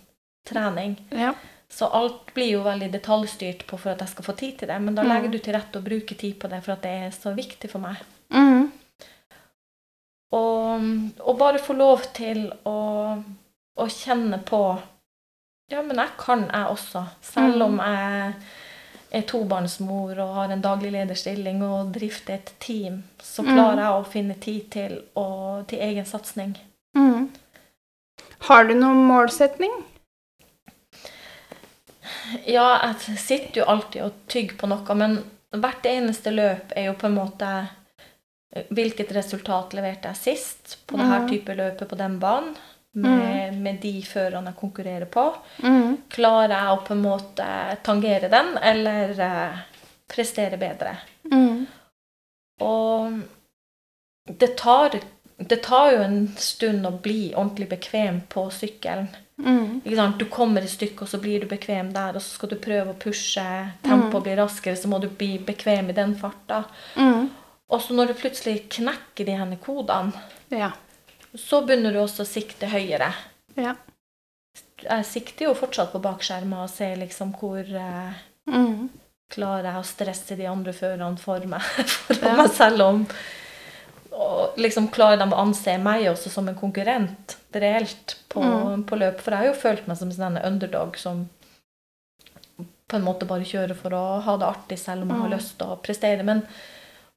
[0.48, 0.98] trening.
[1.12, 1.34] ja.
[1.74, 4.76] Så alt blir jo veldig detaljstyrt på for at jeg skal få tid til det.
[4.82, 5.10] Men da Mm.
[5.10, 7.70] legger du til rette å bruke tid på det for at det er så viktig
[7.72, 7.96] for meg.
[8.30, 8.72] Mm,
[10.32, 10.82] Og,
[11.20, 12.78] og bare få lov til å,
[13.78, 14.60] å kjenne på
[15.72, 17.06] Ja, men jeg kan, jeg også.
[17.22, 17.62] Selv Mm.
[17.62, 18.34] om jeg
[19.12, 23.54] er tobarnsmor og har en daglig lederstilling og drifter et team, så Mm.
[23.56, 26.56] klarer jeg å finne tid til, å, til egen satsing.
[26.98, 27.30] Mm.
[28.48, 29.72] Har du noen målsetning?
[32.46, 35.18] Ja, jeg sitter jo alltid og tygger på noe, men
[35.54, 37.54] hvert eneste løp er jo på en måte
[38.54, 41.30] Hvilket resultat leverte jeg sist på dette mm.
[41.32, 42.52] type løpet på den banen?
[42.94, 45.24] Med, med de førerne jeg konkurrerer på.
[45.66, 45.96] Mm.
[46.14, 47.48] Klarer jeg å på en måte
[47.82, 49.64] tangere den, eller eh,
[50.14, 50.92] prestere bedre?
[51.32, 51.64] Mm.
[52.62, 53.18] Og
[54.30, 55.00] det tar,
[55.38, 59.08] det tar jo en stund å bli ordentlig bekvem på sykkelen.
[59.44, 59.82] Mm.
[60.18, 62.94] Du kommer et stykke, og så blir du bekvem der, og så skal du prøve
[62.94, 63.46] å pushe,
[63.84, 66.64] tempoet blir raskere, så må du bli bekvem i den farta.
[66.96, 67.30] Mm.
[67.74, 70.14] Og så når du plutselig knekker de henne kodene,
[70.54, 70.72] Ja.
[71.36, 73.12] så begynner du også å sikte høyere.
[73.58, 73.74] Ja.
[74.84, 78.14] Jeg sikter jo fortsatt på bakskjermen og ser liksom hvor eh,
[78.46, 78.90] Mm.
[79.32, 82.36] klarer jeg å stresse de andre førerne for meg, for Ja.
[82.36, 83.08] meg selv om
[84.14, 88.84] og liksom klarer de å anse meg også som en konkurrent reelt på, Mm.
[88.86, 89.20] på løp.
[89.22, 91.30] For jeg har jo følt meg som en sånn underdog som
[92.88, 95.38] på en måte bare kjører for å ha det artig selv om jeg har Mm.
[95.38, 96.24] lyst til å prestere.
[96.24, 96.46] Men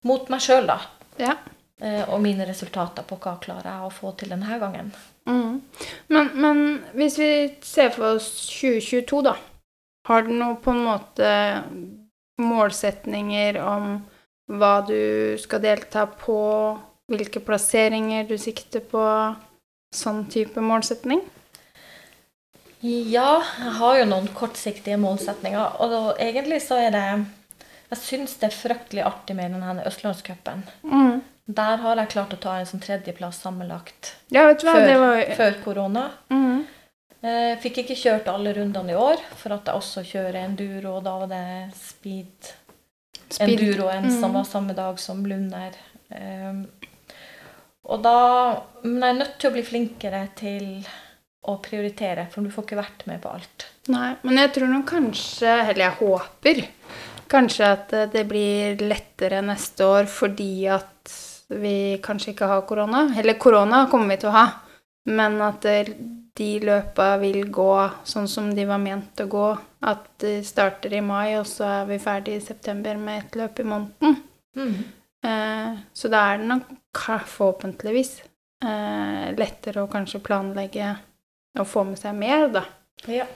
[0.04, 0.80] mot meg sjøl, da.
[1.18, 1.34] Ja.
[1.80, 4.92] Eh, Og mine resultater på hva klarer jeg å få til denne gangen.
[5.26, 5.60] Mm.
[6.08, 9.36] Men, men hvis vi ser for oss 2022, da.
[10.06, 11.62] Har du noe på en måte
[12.40, 14.04] målsetninger om
[14.48, 16.36] hva du skal delta på,
[17.10, 19.02] hvilke plasseringer du sikter på?
[19.94, 21.22] Sånn type målsetning?
[22.84, 25.78] Ja, jeg har jo noen kortsiktige målsetninger.
[25.80, 27.04] Og da, egentlig så er det
[27.86, 30.64] Jeg syns det er fryktelig artig med denne Østlandscupen.
[30.82, 31.20] Mm.
[31.46, 34.86] Der har jeg klart å ta en sånn tredjeplass sammenlagt Ja, vet du hva, Før-
[34.90, 36.10] det var før korona.
[36.30, 36.64] mm.
[37.26, 41.04] Eh, fikk ikke kjørt alle rundene i år, for at jeg også kjører enduro, og
[41.06, 42.50] da var det speed
[43.28, 43.78] Speed.
[43.80, 44.20] mm.
[44.20, 45.74] som var samme dag som Lunder.
[46.10, 46.66] Um,
[47.86, 48.18] og da
[48.82, 50.68] Men jeg er nødt til å bli flinkere til
[51.46, 53.66] å prioritere, for du får ikke vært med på alt.
[53.92, 56.62] Nei, men jeg tror nå kanskje, eller jeg håper,
[57.30, 61.14] kanskje at eh, det blir lettere neste år fordi at
[61.54, 63.04] vi kanskje ikke har korona.
[63.18, 64.46] Eller korona kommer vi til å ha,
[65.14, 65.92] men at eh,
[66.36, 67.72] de løpa vil gå
[68.04, 69.48] sånn som de var ment å gå.
[69.86, 73.60] At de starter i mai, og så er vi ferdig i september med et løp
[73.62, 74.20] i måneden.
[74.56, 74.76] Mm.
[75.26, 78.12] Eh, så da er det nok forhåpentligvis
[78.64, 80.94] eh, lettere å kanskje planlegge
[81.56, 82.62] og få med seg mer, da.
[83.10, 83.26] Ja.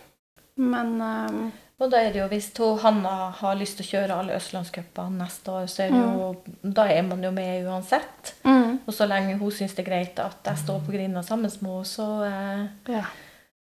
[0.61, 1.45] Men um,
[1.81, 5.23] Og da er det jo, hvis to Hanna har lyst til å kjøre alle østlandscupene
[5.23, 8.35] neste år, så er det jo Da er man jo med uansett.
[8.45, 11.51] mm, Og så lenge hun syns det er greit at jeg står på grinda sammen
[11.51, 13.05] med henne, så, eh, ja.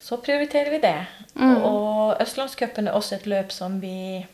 [0.02, 0.96] så prioriterer vi det.
[1.36, 1.58] Mm.
[1.64, 4.26] Og Østlandscupen er også et løp som vi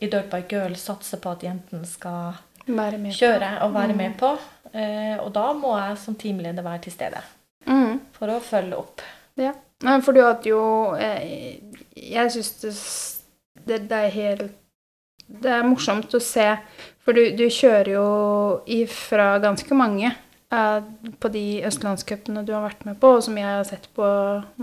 [0.00, 2.34] i Dirtbike Girl satser på at jentene skal
[2.66, 3.96] kjøre og være Mm.
[3.96, 4.36] med på.
[4.74, 7.22] Eh, og da må jeg som teamleder være til stede
[7.66, 8.00] Mm.
[8.12, 9.00] for å følge opp.
[9.36, 9.52] Ja.
[10.00, 11.58] for du hadde jo eh,
[11.96, 12.72] Jeg syns det,
[13.66, 14.52] det, det er helt
[15.28, 16.56] Det er morsomt å se,
[17.04, 20.12] for du, du kjører jo ifra ganske mange
[20.50, 24.06] på de østlandscupene du har vært med på, og som jeg har sett på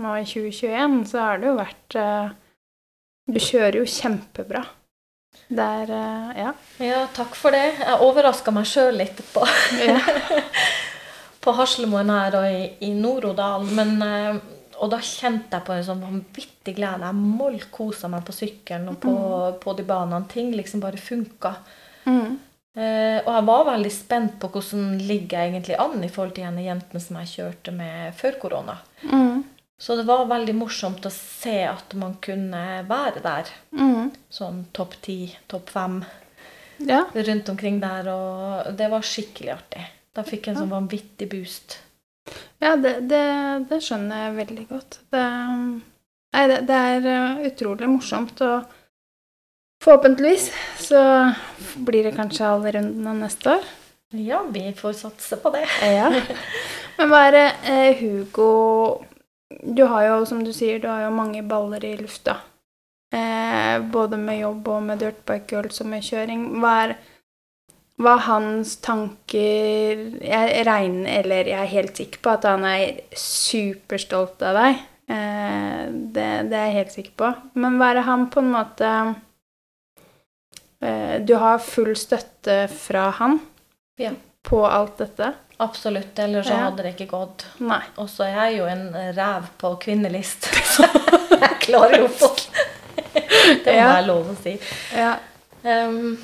[0.00, 2.32] nå i 2021, så har det jo vært eh,
[3.28, 4.64] Du kjører jo kjempebra.
[5.48, 6.54] Det er eh, Ja.
[6.80, 7.76] Ja, takk for det.
[7.82, 9.44] Jeg overraska meg sjøl litt på,
[9.84, 9.98] ja.
[11.44, 13.68] på Haslemoen her og i, i Nord-Odal.
[13.76, 14.42] Men eh,
[14.80, 17.06] Og da kjente jeg på en sånn vanvittig glede.
[17.06, 19.12] Jeg mollkosa meg på sykkelen og på,
[19.62, 20.24] på de banene.
[20.32, 21.52] Ting liksom bare funka.
[22.08, 22.40] Mm.
[22.74, 26.56] Eh, og jeg var veldig spent på hvordan ligger jeg egentlig an i forhold til
[26.58, 28.78] de jentene som jeg kjørte med før korona.
[29.06, 29.44] Mm.
[29.78, 33.50] Så det var veldig morsomt å se at man kunne være der.
[33.76, 34.10] Mm.
[34.32, 35.18] Sånn topp ti,
[35.50, 36.02] topp fem
[36.78, 37.04] Ja.
[37.14, 38.08] rundt omkring der.
[38.10, 39.86] Og det var skikkelig artig.
[40.14, 41.78] Da fikk jeg en sånn vanvittig boost.
[42.62, 43.24] Ja, det, det,
[43.68, 44.98] det skjønner jeg veldig godt.
[45.12, 45.24] Det,
[46.34, 48.70] nei, det, er eh, utrolig morsomt, og
[49.84, 51.00] forhåpentligvis så
[51.74, 53.66] blir det kanskje alle rundene neste år.
[54.14, 55.66] Ja, vi får satse på det.
[55.82, 56.10] Ja.
[56.98, 59.04] Men hva er det eh, Hugo
[59.64, 62.38] Du har jo, som du sier, du har jo mange baller i lufta.
[63.14, 66.46] Eh, både med jobb og med dirtbike girls og med kjøring.
[66.62, 66.94] Hva er,
[68.02, 73.04] hva er hans tanker Jeg regner, eller jeg er helt sikker på at han er
[73.18, 74.82] superstolt av deg.
[75.10, 77.30] Eh, det, det er jeg helt sikker på.
[77.58, 78.90] Men hva er det han på en måte
[81.24, 83.38] Du har full støtte fra han
[83.98, 84.10] Ja.
[84.42, 85.32] på alt dette?
[85.62, 86.18] Absolutt.
[86.18, 86.64] Ellers så Ja.
[86.66, 87.44] hadde det ikke gått.
[87.60, 87.80] Nei.
[87.96, 90.48] Og så er jeg jo en ræv på kvinnelist.
[90.74, 90.82] Så
[91.40, 92.42] jeg klarer jo folk.
[93.14, 93.86] Det må Ja.
[93.94, 94.58] være lov å si.
[94.96, 95.14] Ja.
[95.64, 96.18] Um,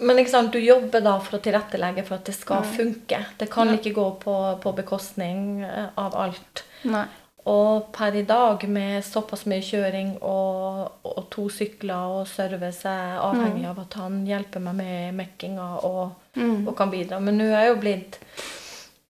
[0.00, 2.72] men ikke sant, du jobber da for å tilrettelegge for at det skal Mm.
[2.76, 3.24] funke.
[3.38, 6.64] Det kan ikke gå på, på bekostning eh, av alt.
[6.84, 7.04] Nei.
[7.46, 13.14] Og per i dag, med såpass mye kjøring og, og to sykler og service, er
[13.14, 16.68] jeg avhengig av at han hjelper meg med mekkinga og, Mm.
[16.68, 17.18] og kan bidra.
[17.20, 18.18] Men nå er jeg jo blitt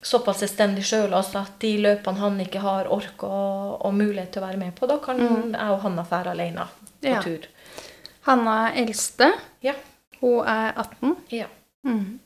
[0.02, 4.40] såpass selvstendig sjøl altså at de løpene han ikke har ork og, og mulighet til
[4.42, 5.52] å være med på, da kan Mm.
[5.52, 6.64] jeg og Hanna fære alene
[7.02, 7.20] på Ja.
[7.22, 7.44] tur.
[8.22, 9.32] Hanna er eldste.
[9.62, 9.74] Ja.
[10.20, 11.16] Hun er 18.
[11.30, 11.46] Ja.
[11.84, 12.20] Mm.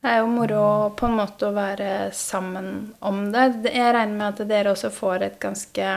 [0.00, 0.62] Det er jo moro
[0.96, 3.42] på en måte å være sammen om det.
[3.68, 5.90] Jeg regner med at dere også får et ganske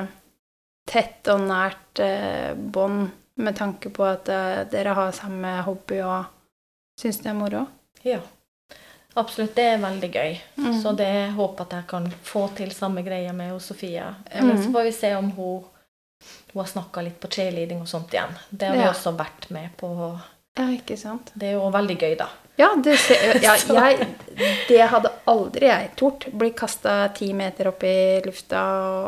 [0.91, 6.25] tett og nært eh, bånd med tanke på at eh, dere har samme hobby og
[6.99, 7.65] syns det er moro.
[8.03, 8.19] ja.
[9.15, 9.51] Absolutt.
[9.55, 10.37] Det er veldig gøy.
[10.57, 10.71] Mm.
[10.81, 14.07] Så det jeg håper at jeg kan få til samme greia med Sofia.
[14.33, 14.63] mm.
[14.63, 15.59] så får vi se om hun,
[16.53, 18.33] hun har snakka litt på cheerleading og sånt igjen.
[18.49, 18.89] Det har vi Ja.
[18.89, 19.91] også vært med på.
[20.57, 21.29] Ja, ikke sant.
[21.35, 22.27] Det er jo veldig gøy, da.
[22.55, 24.07] Ja, det, ser, ja jeg,
[24.69, 26.27] det hadde aldri jeg tort.
[26.37, 28.61] Bli kasta ti meter opp i lufta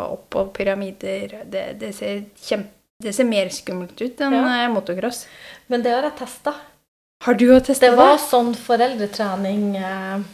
[0.09, 1.41] opp på pyramider.
[1.45, 2.71] Det, det, ser kjempe,
[3.03, 4.45] det ser mer skummelt ut enn Ja.
[4.63, 5.25] eh, motocross.
[5.67, 6.55] Men det har jeg testa.
[7.25, 7.97] Har du jo testa Det det?
[8.01, 10.25] var sånn foreldretrening eh,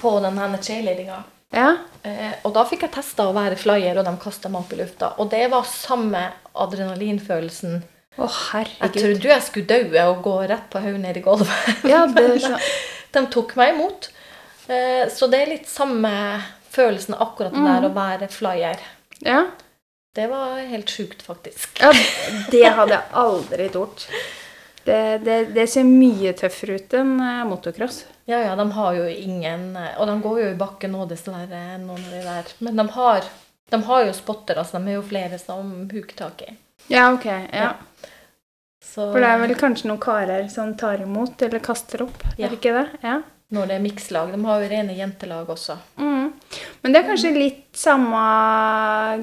[0.00, 1.22] på den her cheerleadinga.
[1.54, 1.68] Ja.
[2.02, 4.80] Eh, og da fikk jeg testa å være flyer, og de kasta meg opp i
[4.80, 5.12] lufta.
[5.22, 7.82] Og det var samme adrenalinfølelsen.
[8.16, 9.00] Å, Jeg herregud.
[9.02, 11.72] trodde jeg skulle daue og gå rett på hodet ned i gulvet.
[11.92, 12.70] Ja, det skjønner
[13.16, 14.08] De tok meg imot.
[14.68, 16.10] Eh, så det er litt samme
[16.72, 17.90] følelsen akkurat det der Mm.
[17.90, 18.80] å være flyer.
[19.24, 19.44] Ja.
[20.16, 21.78] Det var helt sjukt, faktisk.
[21.80, 21.92] ja,
[22.52, 24.06] det hadde jeg aldri tort.
[24.86, 28.04] Det, det, det ser mye tøffere ut enn eh, motocross.
[28.26, 31.60] Ja, ja, de har jo ingen eh, Og de går jo i bakken nå, dessverre,
[31.82, 32.52] noen av de der.
[32.64, 33.26] Men de har,
[33.70, 34.78] de har jo spotter, altså.
[34.80, 36.54] De er jo flere som huker tak i.
[36.88, 37.24] Ja, ok.
[37.52, 37.72] Ja.
[38.84, 42.46] Så For det er vel kanskje noen karer som tar imot eller kaster opp, Ja.
[42.46, 43.00] er det ikke det?
[43.02, 43.22] Ja.
[43.52, 44.32] når det er mikslag.
[44.34, 45.76] De har jo rene jentelag også.
[45.98, 46.32] Mm.
[46.82, 48.22] Men det er kanskje litt samme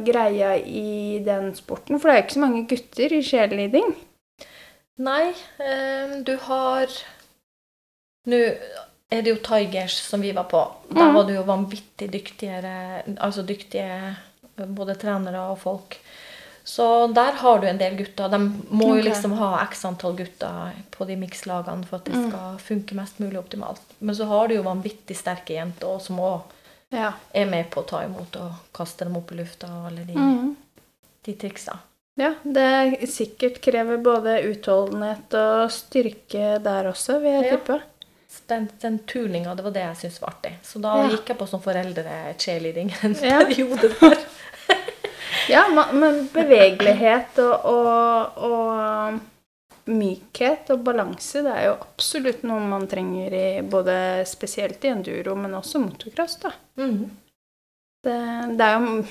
[0.06, 3.96] greia i den sporten, for det er jo ikke så mange gutter i cheerleading.
[5.00, 6.88] Nei, eh, du har
[8.26, 8.38] Nå
[9.12, 10.62] er det jo Tigers som vi var på.
[10.89, 11.13] Der Mm.
[11.16, 14.16] var det jo vanvittig dyktigere Altså dyktige
[14.56, 15.98] både trenere og folk.
[16.63, 18.30] Så der har du en del gutter.
[18.30, 18.38] De
[18.69, 18.97] må okay.
[18.97, 22.30] jo liksom ha x antall gutter på de mikslagene for at det Mm.
[22.30, 23.82] skal funke mest mulig optimalt.
[23.99, 26.41] Men så har du jo vanvittig sterke jenter også, som òg
[26.91, 27.13] Ja.
[27.34, 30.13] er med på å ta imot og kaste dem opp i lufta og alle de,
[30.13, 30.56] Mm.
[31.26, 31.80] de triksa.
[32.17, 32.34] ja.
[32.43, 37.58] Det sikkert krever både utholdenhet og styrke der også, vil jeg Ja.
[37.58, 37.82] tippe.
[38.47, 40.54] Den, den turninga, det var det jeg syntes var artig.
[40.63, 41.10] Så da Ja.
[41.10, 43.39] gikk jeg på som foreldre-cheerleading en Ja.
[43.45, 44.17] periode der.
[45.49, 52.86] Ja, men bevegelighet og, og, og mykhet og balanse, det er jo absolutt noe man
[52.91, 53.95] trenger i både
[54.29, 56.53] spesielt i enduro, men også motocross, da.
[56.79, 57.03] Mhm.
[58.03, 58.21] Det,
[58.60, 59.03] det er jo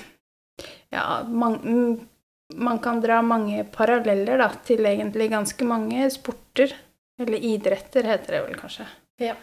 [0.93, 2.07] Ja, man, mm,
[2.61, 6.75] man kan dra mange paralleller da, til egentlig ganske mange sporter.
[7.21, 8.85] Eller idretter, heter det vel kanskje.
[9.21, 9.33] Ja.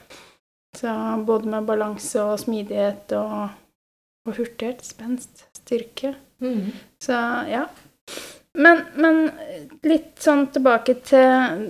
[0.77, 0.91] Så
[1.27, 3.51] både med balanse og smidighet og,
[4.27, 6.15] og hurtighet, spenst, styrke.
[6.41, 6.73] Mhm.
[7.03, 7.13] Så
[7.51, 7.67] ja.
[8.59, 9.31] Men, men
[9.87, 11.69] litt sånn tilbake til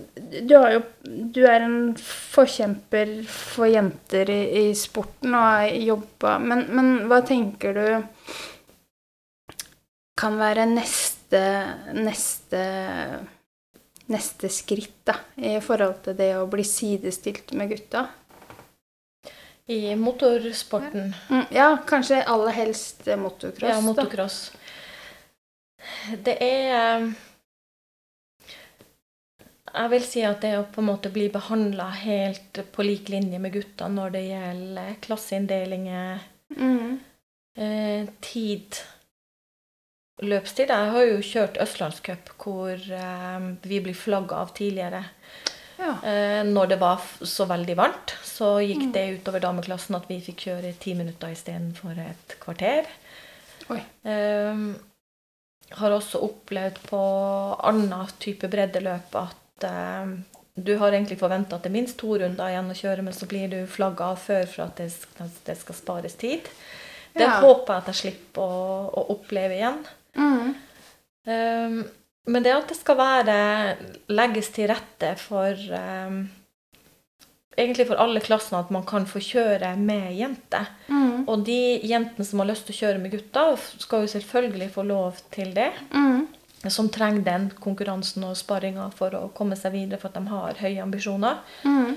[0.49, 6.63] Du, jo, du er en forkjemper for jenter i, i sporten og har jobba men,
[6.73, 7.85] men hva tenker du
[10.21, 11.43] kan være neste
[11.97, 12.63] neste
[14.11, 18.07] neste skritt da, i forhold til det å bli sidestilt med gutta?
[19.71, 23.71] I motorsporten, Mm, ja, kanskje aller helst motocross.
[23.71, 24.51] ja, motocross
[26.25, 27.11] Det er eh,
[29.71, 33.39] Jeg vil si at det å på en måte bli behandla helt på lik linje
[33.39, 36.25] med gutta når det gjelder klasseinndelinger,
[36.57, 36.99] Mm.
[37.57, 38.81] eh, tid
[40.23, 40.69] Løpstid.
[40.69, 45.05] Jeg har jo kjørt Østlandscup hvor eh, vi blir flagga av tidligere.
[45.79, 45.95] Ja.
[46.05, 48.93] Eh, når det var så veldig varmt, så gikk Mm.
[48.93, 52.85] det utover dameklassen at vi fikk kjøre ti minutter istedenfor et kvarter.
[53.71, 53.81] Oi.
[54.05, 54.75] Eh,
[55.79, 57.01] har også opplevd på
[57.71, 60.13] annen type breddeløp at eh,
[60.61, 63.29] du har egentlig forventa at det er minst to runder igjen å kjøre, men så
[63.31, 64.91] blir du flagga av før for at det
[65.47, 66.49] det skal spares tid.
[67.15, 67.41] Det Ja.
[67.41, 69.81] håper jeg at jeg slipper å, å oppleve igjen.
[70.15, 70.53] Mm.
[71.27, 71.79] Um,
[72.31, 73.37] men det at det skal være
[74.13, 76.21] legges til rette for um,
[77.59, 80.69] Egentlig for alle klassene at man kan få kjøre med jenter.
[80.89, 81.25] Mm.
[81.29, 84.85] Og de jentene som har lyst til å kjøre med gutter, skal jo selvfølgelig få
[84.87, 85.73] lov til det.
[85.95, 86.27] Mm.
[86.69, 90.59] som trenger den konkurransen og sparringa for å komme seg videre, for at de har
[90.61, 91.39] høye ambisjoner.
[91.65, 91.95] Mm.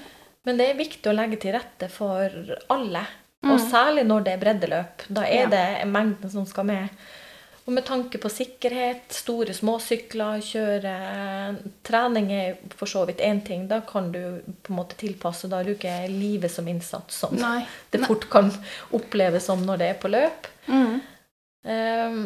[0.47, 2.31] Men det er viktig å legge til rette for
[2.71, 3.01] alle.
[3.43, 5.03] Og særlig når det er breddeløp.
[5.09, 5.49] Da er Ja.
[5.51, 6.87] det mengden som skal med.
[7.63, 10.93] Og med tanke på sikkerhet, store småsykler, kjøre
[11.87, 13.69] Trening er for så vidt én ting.
[13.71, 15.47] Da kan du på en måte tilpasse.
[15.47, 17.61] Da er du ikke livet som innsats, som Nei.
[17.93, 18.51] det fort kan
[18.91, 20.51] oppleves som når det er på løp.
[20.67, 20.99] Mm.
[21.63, 22.19] Um,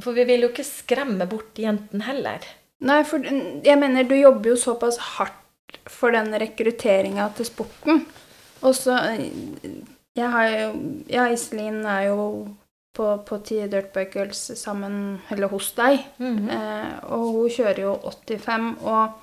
[0.00, 2.48] for vi vil jo ikke skremme bort jentene heller.
[2.84, 8.04] Nei, for jeg mener, du jobber jo såpass hardt for den rekrutteringa til sporten.
[8.64, 9.28] Og så eh,
[10.16, 10.66] Jeg har jo
[11.10, 12.20] Ja, Iselin er jo
[12.94, 16.00] på, på ti Dirtbikers sammen, eller hos deg.
[16.22, 16.50] Mhm.
[16.50, 19.20] Eh, og hun kjører jo 85, og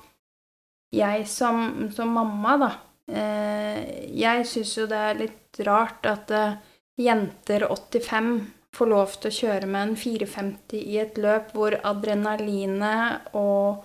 [0.92, 2.70] jeg som, som mamma, da
[3.08, 6.58] eh, Jeg syns jo det er litt rart at eh,
[7.00, 8.34] jenter 85
[8.76, 13.84] får lov til å kjøre med en 450 i et løp hvor adrenalinet og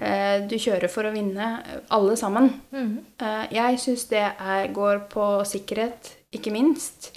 [0.00, 1.56] eh, du kjører for å vinne,
[1.92, 2.52] alle sammen.
[2.72, 2.94] Mhm.
[3.24, 7.14] Eh, jeg syns det er, går på sikkerhet, ikke minst.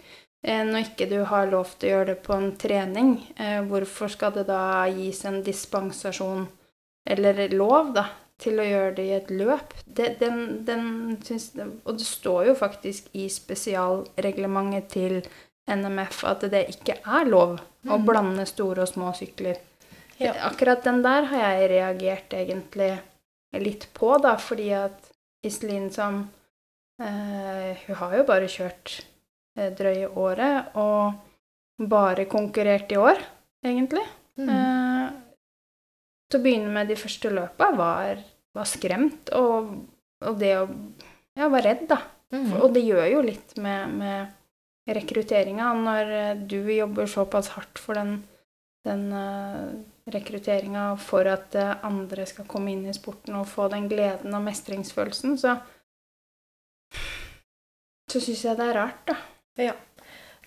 [0.48, 4.08] Eh, når ikke du har lov til å gjøre det på en trening, eh, hvorfor
[4.14, 6.46] skal det da gis en dispensasjon,
[7.08, 8.06] eller lov, da,
[8.40, 9.74] til å gjøre det i et løp?
[9.86, 15.18] Det, den, den syns Og det står jo faktisk i spesialreglementet til
[15.68, 18.06] NMF at det ikke er lov å Mhm.
[18.08, 19.58] blande store og små sykler.
[20.20, 20.32] Ja.
[20.48, 23.00] Akkurat den der har jeg reagert egentlig
[23.54, 25.12] litt på, da, fordi at
[25.44, 26.30] Iselin som
[27.02, 29.02] eh, Hun har jo bare kjørt
[29.78, 33.22] drøye året, og bare konkurrert i år,
[33.66, 34.04] egentlig.
[34.38, 34.50] Mm.
[34.54, 35.10] Eh,
[36.28, 38.22] til å begynne med de første løpa var,
[38.58, 39.72] var skremt, og,
[40.26, 40.68] og det å
[41.38, 42.00] Jeg var redd, da.
[42.34, 42.54] Mm.
[42.64, 48.00] Og det gjør jo litt med, med rekrutteringa når eh, du jobber såpass hardt for
[48.00, 48.24] den,
[48.88, 49.70] den uh,
[50.10, 54.46] rekrutteringa for at eh, andre skal komme inn i sporten og få den gleden og
[54.48, 55.58] mestringsfølelsen, så
[58.08, 59.18] så syns jeg det er rart, da.
[59.58, 59.74] Ja.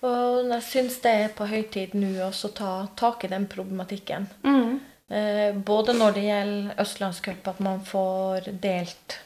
[0.01, 3.45] Og jeg syns det er på høy tid nå også å ta tak i den
[3.51, 4.25] problematikken.
[4.43, 4.79] Mm.
[5.11, 9.19] Eh, både når det gjelder Østlandscup, at man får delt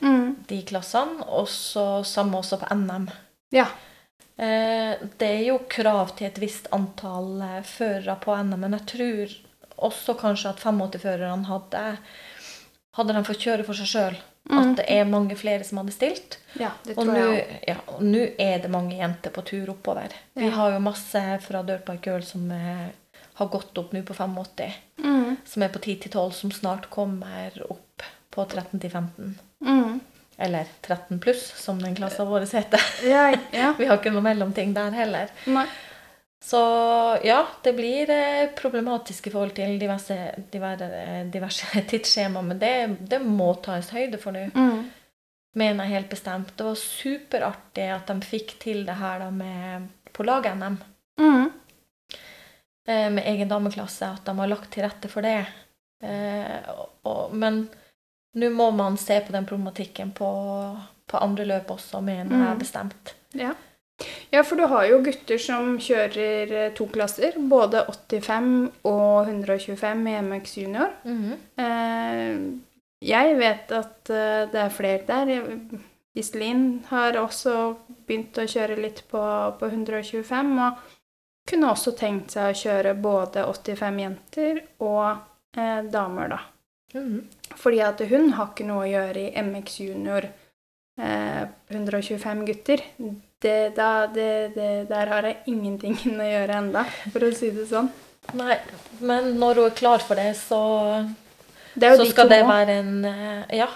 [0.00, 0.36] Mm.
[0.46, 3.08] de klassene, og så samme også på NM.
[3.50, 3.64] Ja.
[4.38, 8.86] Eh, det er jo krav til et visst antall eh, førere på NM, men jeg
[8.92, 9.34] tror
[9.88, 11.98] også kanskje at 85-førerne hadde
[12.98, 14.14] Hadde de fått kjøre for seg sjøl,
[14.48, 14.58] Mm.
[14.58, 16.38] at det er mange flere som hadde stilt.
[16.56, 20.14] Ja, det Og nå jeg ja, og nå er det mange jenter på tur oppover.
[20.34, 22.86] Vi har jo masse fra Dirtbike Girl som eh,
[23.38, 24.72] har gått opp nå på 85,
[25.04, 25.36] Mm.
[25.44, 28.02] som er på 10-12, som snart kommer opp
[28.34, 29.34] på 13-15.
[29.64, 30.00] Mm.
[30.38, 32.80] Eller 13 pluss, som den klassen vår heter.
[33.04, 33.74] Ja, ja.
[33.78, 35.30] Vi har ikke noe mellomting der heller.
[35.46, 35.66] Nei.
[36.44, 36.58] Så
[37.26, 40.16] ja, det blir eh, problematisk i forhold til diverse,
[40.52, 40.88] diverse,
[41.34, 42.72] diverse tidsskjema, men det,
[43.10, 44.44] det må tas høyde for nå.
[44.54, 44.84] Mm.
[45.58, 46.52] Mener jeg helt bestemt.
[46.56, 50.76] Det var superartig at de fikk til det her da med på lag-NM.
[51.18, 51.48] Mm.
[52.86, 54.12] eh, Med egen dameklasse.
[54.14, 55.40] At de har lagt til rette for det.
[56.04, 56.68] Eh,
[57.02, 57.64] og, men
[58.38, 60.28] nå må man se på den problematikken på,
[61.10, 62.58] på andre løp også, mener jeg Mm.
[62.62, 63.14] bestemt.
[63.34, 63.54] Ja.
[64.30, 68.50] Ja, for du har jo gutter som kjører eh, to klasser, både 85
[68.86, 70.92] og 125 i MX junior.
[71.58, 72.34] Eh,
[73.08, 75.32] jeg vet at eh, det er flere der.
[76.18, 77.56] Iselin har også
[78.06, 79.22] begynt å kjøre litt på,
[79.58, 85.06] på 125, og kunne også tenkt seg å kjøre både 85 jenter og
[85.56, 86.40] eh, damer, da.
[86.94, 87.18] Mhm.
[87.58, 90.28] Fordi at hun har ikke noe å gjøre i MX junior
[90.98, 92.82] eh, 125 gutter.
[93.38, 97.68] Det, da, det, det, der har jeg ingenting å gjøre enda, for å si det
[97.70, 97.90] sånn.
[98.36, 98.58] Nei,
[99.00, 100.58] men når hun er klar for det, så,
[101.78, 103.68] Det så de skal det være en eh, Ja.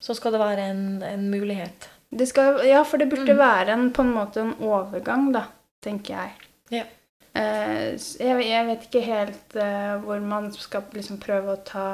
[0.00, 1.88] Så skal det være en, en mulighet.
[2.14, 3.40] Det skal, ja, for det burde Mm.
[3.42, 5.42] være en, på en måte en overgang, da,
[5.84, 6.30] tenker jeg.
[6.70, 6.84] Ja.
[7.34, 11.88] Eh, jeg, jeg vet ikke helt eh, hvor man skal liksom prøve å ta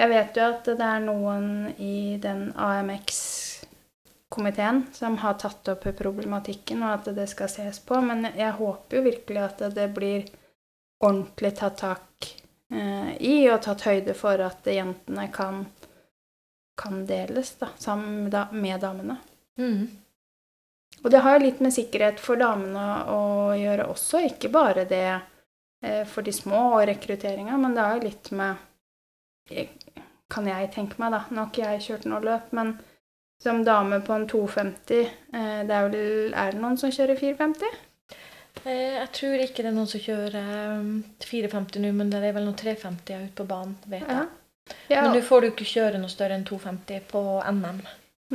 [0.00, 2.48] Jeg vet jo at det er noen i den
[4.28, 8.96] AMX-komiteen som har tatt opp problematikken, og at det skal ses på, men jeg håper
[8.96, 10.28] jo virkelig at det blir
[11.00, 12.36] ordentlig tatt tak
[12.72, 15.66] eh, i, og tatt høyde for at jentene kan,
[16.76, 19.16] kan deles da, sammen med, da, med damene.
[19.58, 19.88] Mm.
[21.04, 25.20] Og det har jo litt med sikkerhet for damene å gjøre også, ikke bare det
[25.82, 28.64] eh, for de små og rekrutteringa, men det har jo litt med
[30.28, 31.22] Kan jeg tenke meg, da.
[31.32, 32.74] Nå har ikke jeg kjørt noe løp, men
[33.42, 37.78] som dame på en 250 eh, det er, vel, er det noen som kjører 450?
[38.64, 40.90] Eh, Jeg tror ikke det er noen som kjører eh,
[41.28, 44.26] 450 nå, men det er vel noen 350 ute på banen, vet jeg.
[44.26, 44.26] Ja.
[44.92, 47.22] Ja, Men nå får du ikke kjøre noe større enn 250 på
[47.54, 47.78] NM.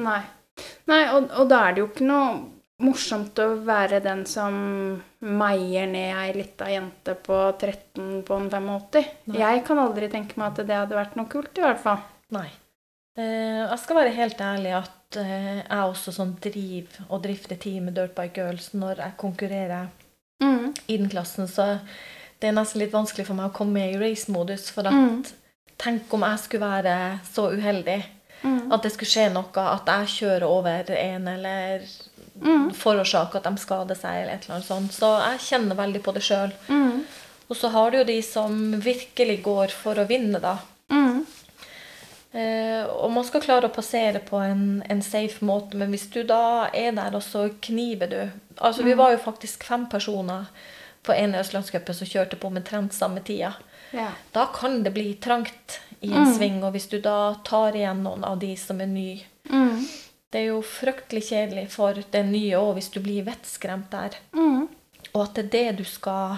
[0.02, 0.22] Nei.
[0.90, 2.32] Nei og, og da er det jo ikke noe
[2.84, 4.56] morsomt å være den som
[5.22, 9.14] meier ned ei lita jente på 13 på en 85.
[9.30, 9.38] Nei.
[9.44, 12.02] Jeg kan aldri tenke meg at det hadde vært noe kult, i hvert fall.
[12.34, 12.50] Nei.
[13.18, 17.94] Eh, jeg skal være helt ærlig at eh, jeg også sånn driver og drifter teamet
[17.94, 19.92] Dirtbike Girls når jeg konkurrerer
[20.42, 20.74] Mm.
[20.90, 21.80] i den klassen, så
[22.42, 24.66] det er nesten litt vanskelig for meg å komme med i race-modus.
[24.74, 25.24] For at Mm.
[25.80, 28.04] tenk om jeg skulle være så uheldig
[28.44, 28.72] Mm.
[28.74, 31.80] at det skulle skje noe, at jeg kjører over en eller
[32.42, 32.72] Mm.
[32.74, 34.92] forårsaker at de skader seg eller et eller annet sånt.
[34.92, 36.52] Så jeg kjenner veldig på det sjøl.
[36.68, 37.06] Mm.
[37.50, 40.58] Og så har du jo de som virkelig går for å vinne, da.
[42.34, 42.40] Mm.
[42.42, 46.24] Eh, og man skal klare å passere på en, en safe måte, men hvis du
[46.24, 48.22] da er der, og så kniver du
[48.58, 50.46] Altså, vi var jo faktisk fem personer
[51.04, 53.54] på ene Østlandscupen som kjørte på omtrent samme tida.
[53.92, 54.12] Ja.
[54.32, 56.34] Da kan det bli trangt i en Mm.
[56.38, 59.88] sving, og hvis du da tar igjen noen av de som er nye Mm.
[60.32, 64.16] Det er jo fryktelig kjedelig for den nye òg, hvis du blir vettskremt der.
[64.34, 64.68] Mm.
[65.14, 66.38] Og at det er det du skal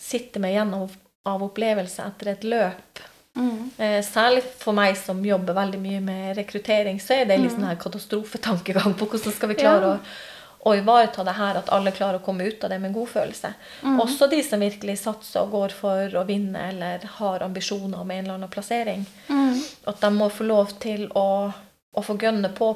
[0.00, 0.88] sitte med gjennom
[1.26, 3.02] av opplevelse etter et løp.
[3.36, 3.70] Mm.
[3.76, 7.68] Eh, særlig for meg som jobber veldig mye med rekruttering, så er det litt sånn
[7.68, 9.98] her katastrofetankegang på hvordan skal vi klare Ja.
[9.98, 12.96] å, å ivareta det her, at alle klarer å komme ut av det med en
[12.96, 13.52] god følelse.
[13.82, 14.00] Mm.
[14.02, 18.24] Også de som virkelig satser og går for å vinne eller har ambisjoner om en
[18.24, 19.04] eller annen plassering.
[19.28, 19.60] Mm.
[19.86, 21.52] At de må få lov til å,
[21.92, 22.72] å få gønne på,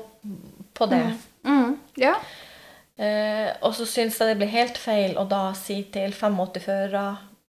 [0.74, 1.02] på det.
[1.48, 1.74] Mm.
[1.98, 2.14] Ja.
[3.00, 7.04] Eh, og så syns jeg det blir helt feil å da si til 85-førere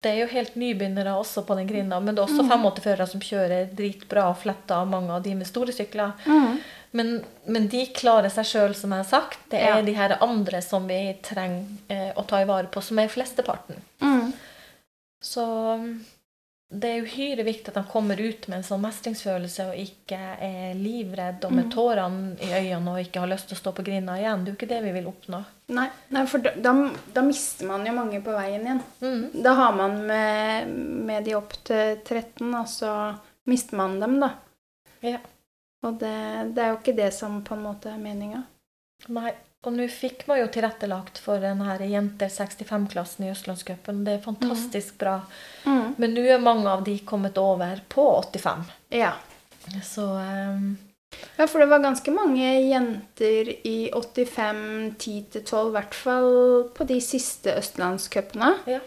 [0.02, 3.20] Det er jo helt nybegynnere også på den grinda, men det er også 85-førere som
[3.20, 6.12] kjører dritbra og fletter, mange av de med store sykler.
[6.26, 6.60] Mm.
[6.92, 7.10] Men,
[7.50, 9.40] men de klarer seg sjøl, som jeg har sagt.
[9.50, 9.82] Det er Ja.
[9.82, 13.82] de her andre som vi trenger eh, å ta i vare på, som er flesteparten.
[14.00, 14.30] Mm.
[15.20, 15.44] Så
[15.82, 15.90] mm,
[16.78, 20.74] det er uhyre viktig at de kommer ut med en sånn mestringsfølelse og ikke er
[20.78, 21.74] livredd og med Mm.
[21.74, 24.44] tårene i øynene og ikke har lyst til å stå på grinda igjen.
[24.46, 25.42] Det er jo ikke det vi vil oppnå.
[25.68, 26.72] Nei, nei, for da, da,
[27.12, 28.78] da mister man jo mange på veien igjen.
[29.04, 29.24] Mm.
[29.44, 30.70] Da har man med,
[31.08, 32.92] med de opp til 13, og så
[33.48, 34.30] mister man dem, da.
[35.04, 35.20] Ja.
[35.84, 36.14] Og det,
[36.56, 38.42] det er jo ikke det som på en måte er meninga.
[39.12, 39.34] Nei.
[39.66, 44.04] Og nå fikk man jo tilrettelagt for den her jenter 65-klassen i Østlandscupen.
[44.06, 45.16] Det er fantastisk bra.
[45.66, 45.96] Mm.
[45.98, 48.62] Men nå er mange av de kommet over på 85.
[48.94, 49.16] Ja.
[49.84, 50.76] Så ehm,
[51.38, 56.30] ja, for det var ganske mange jenter i 85, 10-12, i hvert fall
[56.76, 58.52] på de siste østlandscupene.
[58.68, 58.80] Ja.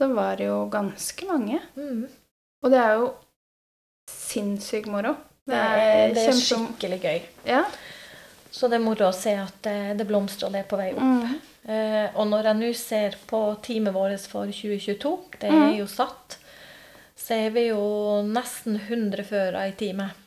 [0.00, 1.60] Da var det jo ganske mange.
[1.76, 2.06] mm,
[2.64, 3.12] Og det er jo
[4.10, 5.14] sinnssykt moro.
[5.46, 7.20] det, er, det er skikkelig gøy.
[7.46, 7.64] Ja.
[8.52, 10.90] Så det er moro å se at det, det blomstrer og det er på vei
[10.92, 11.02] opp.
[11.02, 11.36] Mm.
[11.72, 16.36] Eh, og når jeg nå ser på teamet vårt for 2022, det er jo satt,
[17.16, 17.82] så er vi jo
[18.26, 20.18] nesten 100 førere i teamet.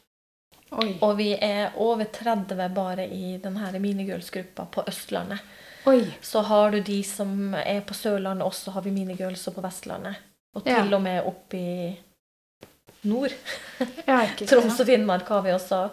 [0.75, 0.97] Oi.
[1.01, 5.39] Og vi er over 30 bare i denne minigirls-gruppa på Østlandet.
[5.85, 6.01] Oi.
[6.21, 10.15] Så har du de som er på Sørlandet, også har vi minigirls på Vestlandet.
[10.55, 10.95] Og til Ja.
[10.95, 11.95] og med opp i
[13.03, 13.31] nord.
[14.07, 15.89] Ja, Troms og Finnmark har vi også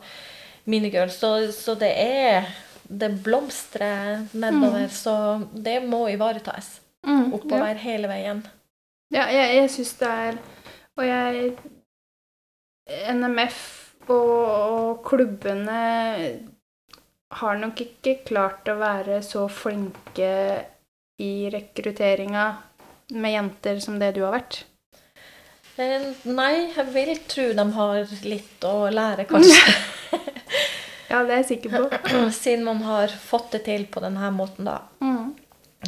[0.65, 1.19] minigirls.
[1.19, 2.45] Så, så det er
[2.89, 6.81] Det blomstrer nedover, så det må ivaretas.
[7.07, 7.73] Mm, ja.
[7.75, 8.43] Hele veien.
[9.13, 10.37] Ja, jeg, jeg syns det er
[10.97, 11.53] Og jeg
[13.15, 15.79] NMF og, klubbene
[17.33, 20.33] har nok ikke klart å være så flinke
[21.23, 22.45] i rekrutteringa
[23.15, 24.65] med jenter som det du har vært.
[25.81, 29.75] Eh, Nei, jeg vil tro de har litt å lære, kanskje.
[31.13, 32.13] Ja, det er jeg sikker på.
[32.33, 34.79] Siden man har fått det til på denne måten, da.
[35.05, 35.35] Mm.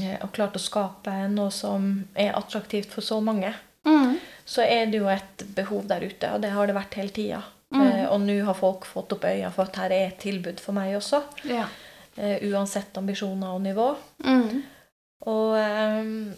[0.01, 3.55] eh, Og klart å skape noe som er attraktivt for så mange.
[3.89, 4.19] Mm.
[4.45, 7.41] Så er det jo et behov der ute, og det har det vært hele tida.
[7.75, 7.83] Mm.
[7.87, 10.73] Eh, Og nå har folk fått opp øya for at her er et tilbud for
[10.77, 11.23] meg også.
[11.51, 11.65] Ja.
[12.17, 13.89] eh, Uansett ambisjoner og nivå.
[14.25, 14.63] Mm.
[15.27, 16.35] Og um,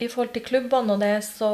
[0.00, 1.48] i forhold til klubbene og det, så,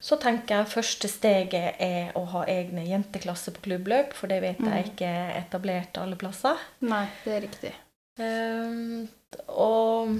[0.00, 4.58] så tenker jeg første steget er å ha egne jenteklasser på klubbløp, for det vet
[4.62, 4.90] jeg Mm.
[4.92, 6.56] ikke er etablert alle plasser.
[6.80, 7.72] Nei, det er riktig.
[8.18, 9.08] Um,
[9.48, 10.16] og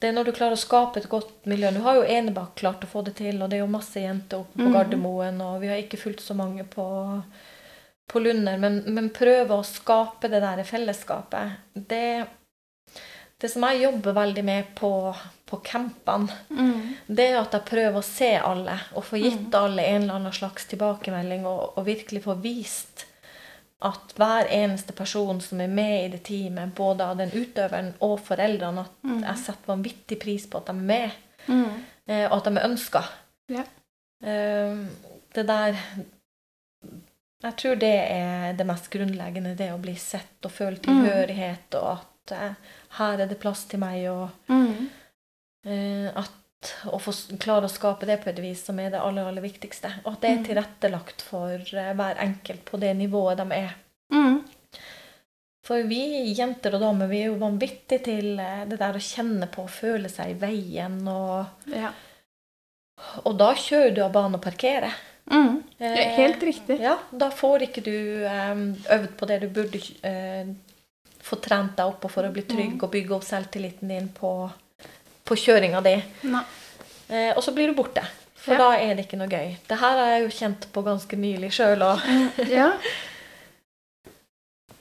[0.00, 1.70] det er når du klarer å skape et godt miljø.
[1.74, 4.44] Nå har jo Enebakk klart å få det til, og det er jo masse jenter
[4.44, 4.74] oppe på Mhm.
[4.76, 6.86] Gardermoen, og vi har ikke fulgt så mange på,
[8.08, 11.58] på Lunder, men, men prøve å skape det der fellesskapet.
[11.74, 12.26] Det,
[13.40, 14.92] det som jeg jobber veldig med på,
[15.50, 16.94] på campene, Mm.
[17.08, 20.32] det er at jeg prøver å se alle og få gitt alle en eller annen
[20.32, 23.04] slags tilbakemelding og, og virkelig få vist
[23.82, 28.18] at hver eneste person som er med i det teamet, både av den utøveren og
[28.26, 29.20] foreldrene, at Mm.
[29.22, 31.10] jeg setter vanvittig pris på at de er med,
[31.48, 31.84] Mm.
[32.08, 33.02] eh, og at de er ønska.
[33.48, 33.64] Ja.
[35.34, 35.76] Det der
[37.44, 41.92] Jeg tror det er det mest grunnleggende, det å bli sett og føle tilhørighet, og
[42.00, 42.54] at eh,
[42.98, 44.88] her er det plass til meg, og Mm.
[45.64, 46.30] eh, at
[46.90, 49.90] å få klare å skape det på et vis som er det aller, aller viktigste.
[50.04, 50.44] Og at det er Mm.
[50.48, 53.74] tilrettelagt for eh, hver enkelt på det nivået de er.
[54.12, 54.42] Mm.
[55.64, 59.46] For vi jenter og damer vi er jo vanvittige til eh, det der å kjenne
[59.52, 61.06] på og føle seg i veien.
[61.08, 61.92] Og, Ja.
[63.24, 64.94] og da kjører du av banen og parkerer.
[65.30, 65.62] Mm.
[65.78, 66.80] Eh, helt riktig.
[66.80, 69.78] Ja, da får ikke du øvd på det du burde
[71.22, 72.82] få trent deg opp på for å bli trygg Mm.
[72.82, 74.50] og bygge opp selvtilliten din på,
[75.28, 75.96] på kjøringa di.
[77.08, 78.02] Eh, og så blir du borte.
[78.38, 78.58] For Ja.
[78.58, 79.56] da er det ikke noe gøy.
[79.68, 81.82] Det her har jeg jo kjent på ganske nylig sjøl.
[81.84, 82.00] òg.
[82.48, 82.70] Ja.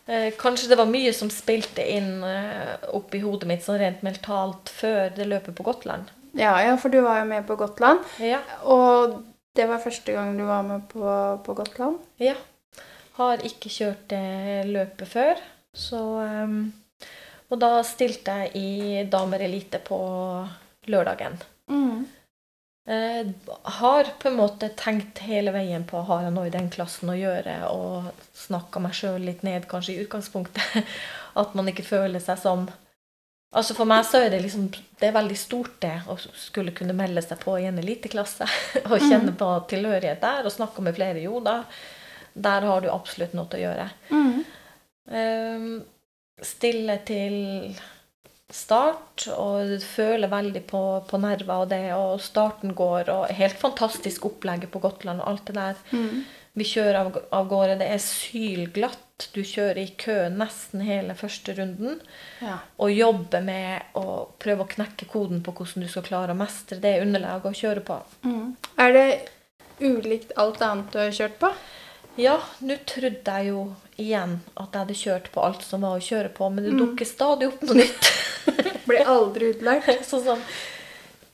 [0.07, 4.03] eh, kanskje det var mye som spilte inn eh, opp i hodet mitt sånn rent
[4.05, 6.13] mentalt før det løpet på Gotland.
[6.37, 8.05] ja, ja, for du var jo med på Gotland.
[8.21, 8.39] Ja.
[8.63, 9.17] Og
[9.57, 11.01] det var første gang du var med på,
[11.45, 11.99] på Gotland.
[12.21, 12.35] ja.
[13.17, 15.39] Har ikke kjørt det løpet før.
[15.73, 16.51] Så eh,
[17.47, 19.99] Og da stilte jeg i damer elite på
[20.91, 21.37] lørdagen.
[21.71, 22.05] Mm.
[22.87, 23.27] Eh,
[23.63, 27.17] har på en måte tenkt hele veien på har jeg noe i den klassen å
[27.17, 30.91] gjøre, og snakka meg sjøl litt ned, kanskje i utgangspunktet.
[31.41, 32.67] At man ikke føler seg som
[33.55, 36.95] Altså For meg så er det liksom Det er veldig stort, det, å skulle kunne
[36.97, 38.47] melde seg på i en eliteklasse.
[38.89, 41.23] Og kjenne på tilhørighet der, og snakke med flere.
[41.23, 41.61] Jo da,
[42.35, 43.87] der har du absolutt noe til å gjøre.
[44.11, 44.33] Mm.
[45.15, 45.71] Ehm,
[46.45, 47.37] stille til
[48.53, 54.25] start og føler veldig på, på nerver og det, og starten går, og helt fantastisk
[54.29, 55.81] opplegget på Gotland og alt det der.
[55.91, 56.21] Mm.
[56.57, 59.03] Vi kjører av, av gårde, det er sylglatt.
[59.33, 61.99] Du kjører i kø nesten hele første runden
[62.41, 62.59] Ja.
[62.77, 66.77] og jobber med å prøve å knekke koden på hvordan du skal klare å mestre
[66.81, 67.97] det underlaget å kjøre på.
[68.29, 68.51] Mm.
[68.77, 69.07] Er det
[69.81, 71.51] ulikt alt annet du har kjørt på?
[72.21, 73.67] Ja, nå trodde jeg jo
[73.97, 76.79] igjen at jeg hadde kjørt på alt som var å kjøre på, men det Mm.
[76.83, 78.09] dukker stadig opp noe nytt.
[78.87, 80.03] Blir aldri utlært.
[80.11, 80.41] sånn som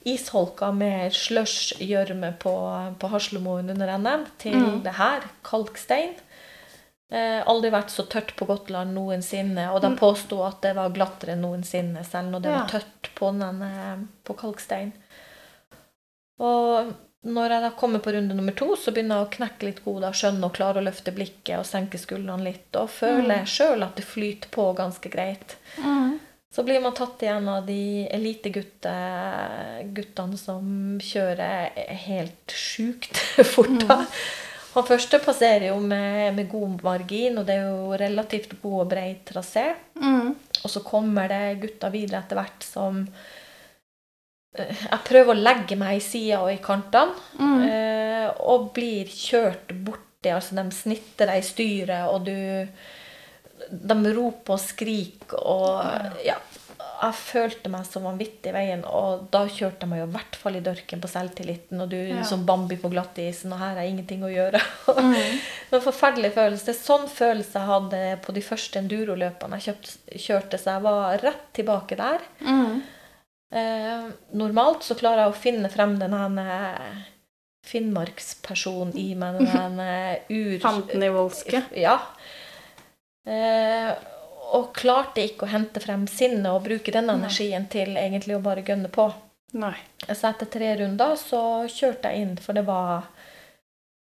[0.05, 2.53] isholka med slush-gjørme på,
[2.99, 4.83] på Haslemoen under NM, til Mm.
[4.83, 6.15] det her, kalkstein.
[7.13, 9.97] Eh, aldri vært så tørt på Gotland noensinne, og de Mm.
[9.99, 12.59] påsto at det var glattere noensinne, selv når det Ja.
[12.59, 14.91] var tørt på, den, eh, på kalkstein.
[16.39, 16.93] Og
[17.23, 20.11] når jeg da kommer på runde nummer to, så begynner jeg å knekke litt koder,
[20.15, 23.47] skjønne og klare å løfte blikket og senke skuldrene litt, og føler Mm.
[23.47, 25.55] sjøl at det flyter på ganske greit.
[25.79, 26.19] Mm.
[26.53, 31.71] Så blir man tatt igjen av de eliteguttene som kjører
[32.07, 33.17] helt sjukt
[33.53, 33.87] fort.
[33.87, 34.03] da.
[34.73, 38.89] Han første passerer jo med, med god margin, og det er jo relativt god og
[38.89, 39.67] brei trasé.
[40.01, 40.33] Mm.
[40.63, 43.03] Og så kommer det gutter videre etter hvert som
[44.55, 47.63] Jeg prøver å legge meg i sida og i kantene, Mm.
[47.69, 50.29] eh, og blir kjørt borti.
[50.31, 52.67] Altså, de snitter deg i styret, og du
[53.71, 56.35] De roper og skriker og Ja.
[57.03, 60.35] Jeg følte meg så vanvittig i veien, og da kjørte jeg meg jo i hvert
[60.39, 62.21] fall i dørken på selvtilliten, og du Ja.
[62.23, 64.61] som Bambi på glattisen, og her er ingenting å gjøre.
[64.93, 65.13] Mm.
[65.13, 66.65] Det var en forferdelig følelse.
[66.65, 70.81] Det er sånn følelse jeg hadde på de første enduroløpene jeg kjøpt, kjørte, så jeg
[70.83, 72.19] var rett tilbake der.
[72.41, 72.83] Mm.
[73.53, 77.03] Eh, normalt så klarer jeg å finne frem den eh,
[77.69, 79.43] Finnmarkspersonen i meg.
[79.45, 80.57] Den eh, ur...
[80.63, 81.61] Fanten i voldske.
[81.77, 81.99] Ja.
[83.29, 83.91] Eh,
[84.53, 88.65] og klarte ikke å hente frem sinnet og bruke den energien til egentlig å bare
[88.65, 89.07] gønne på.
[89.57, 89.75] Nei.
[90.09, 93.05] Så etter tre runder så kjørte jeg inn, for det var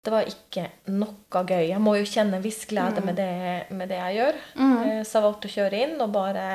[0.03, 1.67] det var ikke noe gøy.
[1.69, 3.05] Jeg må jo kjenne en viss glede Mm.
[3.05, 4.39] med, det, med det jeg gjør.
[4.55, 4.77] Mm.
[4.83, 6.45] Eh, Så jeg valgte å kjøre inn og bare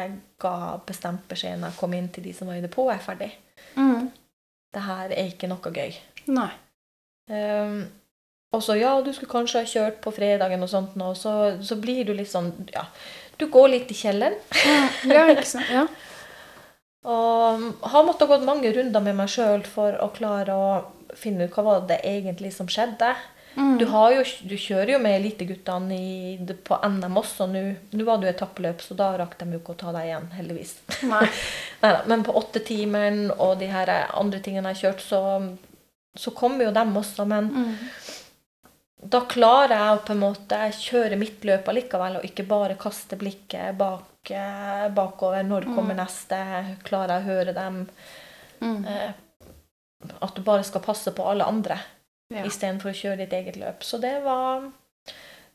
[0.43, 0.55] ga
[0.87, 2.91] bestemt beskjed når jeg kom inn til de som var i depot.
[2.91, 3.31] Jeg er ferdig.
[3.77, 4.09] Mm.
[4.75, 5.95] Det her er ikke noe gøy.
[6.29, 6.51] Nei.
[7.31, 7.87] Um,
[8.55, 11.75] og så ja, du skulle kanskje ha kjørt på fredagen og sånt nå, så, så
[11.83, 12.85] blir du litt sånn Ja,
[13.39, 14.37] du går litt i kjelleren.
[14.51, 15.11] Mm.
[15.15, 15.71] Ja, ikke sant.
[15.71, 15.87] Ja.
[17.07, 20.69] Og har måttet gått mange runder med meg sjøl for å klare å
[21.17, 23.13] finne ut hva var det egentlig som skjedde.
[23.57, 23.79] Mm.
[23.81, 27.47] Du, har jo, du kjører jo med eliteguttene på NM også.
[27.49, 27.63] Nå
[27.97, 30.27] nå var det jo etappeløp, så da rakk de jo ikke å ta deg igjen,
[30.37, 30.75] heldigvis.
[31.09, 31.23] Nei.
[31.83, 35.23] Neida, men på åttetimeren og de her andre tingene jeg har kjørt, så,
[36.21, 37.25] så kommer jo dem også.
[37.33, 37.73] Men Mm.
[39.17, 43.17] da klarer jeg å på en måte kjøre mitt løp allikevel, og ikke bare kaste
[43.21, 45.43] blikket bak, eh, bakover.
[45.49, 46.01] Når kommer Mm.
[46.05, 46.39] neste?
[46.85, 47.87] Klarer jeg å høre dem?
[48.61, 48.85] Mm.
[48.87, 49.13] Eh,
[50.21, 51.79] at du bare skal passe på alle andre
[52.35, 52.43] Ja.
[52.43, 53.85] istedenfor å kjøre ditt eget løp.
[53.87, 54.65] Så det var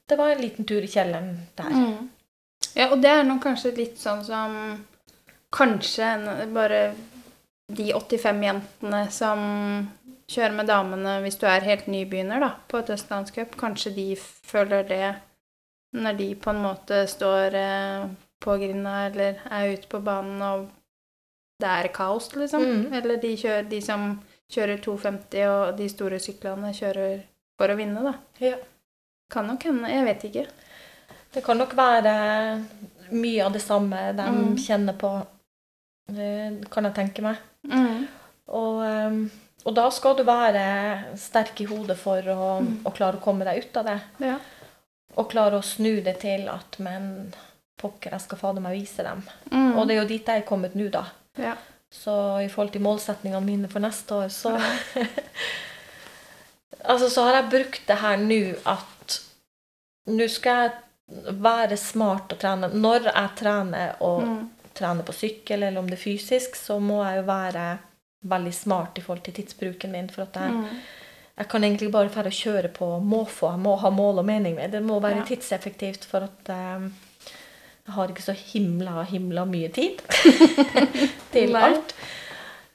[0.07, 1.71] det var en liten tur i kjelleren der.
[1.71, 2.09] Mm.
[2.75, 4.55] Ja, og det er nok kanskje litt sånn som
[5.51, 6.05] Kanskje
[6.55, 6.93] bare
[7.75, 9.41] de 85 jentene som
[10.31, 14.87] kjører med damene hvis du er helt nybegynner da, på et østlandscup, kanskje de føler
[14.87, 15.09] det
[15.99, 18.05] når de på en måte står eh,
[18.39, 20.69] på grinda eller er ute på banen og
[21.61, 22.63] det er kaos, liksom.
[22.63, 22.93] Mm.
[22.97, 24.07] Eller de, kjører, de som
[24.51, 27.21] kjører 250 og de store syklene kjører
[27.59, 28.13] for å vinne, da.
[28.43, 28.57] Ja.
[29.31, 29.87] Kan nok hende.
[29.89, 30.45] Jeg vet ikke.
[31.31, 32.13] Det kan nok være
[33.15, 34.57] mye av det samme de Mm.
[34.59, 35.11] kjenner på,
[36.71, 37.37] kan jeg tenke meg.
[37.67, 38.07] Mm.
[38.51, 39.29] Og, ehm,
[39.65, 42.81] og da skal du være sterk i hodet for å, Mm.
[42.83, 44.01] å klare å komme deg ut av det.
[44.19, 44.37] Ja.
[45.17, 47.33] Og klare å snu det til at men
[47.79, 49.23] pokker, jeg skal fader meg vise dem.
[49.51, 49.77] Mm.
[49.77, 51.05] Og det er jo dit jeg er kommet nå, da.
[51.37, 51.55] ja.
[51.91, 54.53] Så i forhold til målsetningene mine for neste år, så
[56.83, 58.37] Altså, så har jeg brukt det her nå
[58.71, 59.17] at
[60.09, 62.69] nå skal jeg være smart og trene.
[62.73, 64.49] Når jeg trener og Mm.
[64.73, 67.77] trener på sykkel, eller om det er fysisk, så må jeg jo være
[68.23, 70.09] veldig smart i forhold til tidsbruken min.
[70.09, 70.79] For at jeg, Mm.
[71.37, 73.51] jeg kan egentlig bare dra å kjøre på måfå.
[73.51, 74.71] Jeg må ha mål og mening med.
[74.71, 75.23] Det må være Ja.
[75.25, 76.89] tidseffektivt, for at eh,
[77.85, 80.01] jeg har ikke så himla, himla mye tid
[81.33, 81.93] til alt.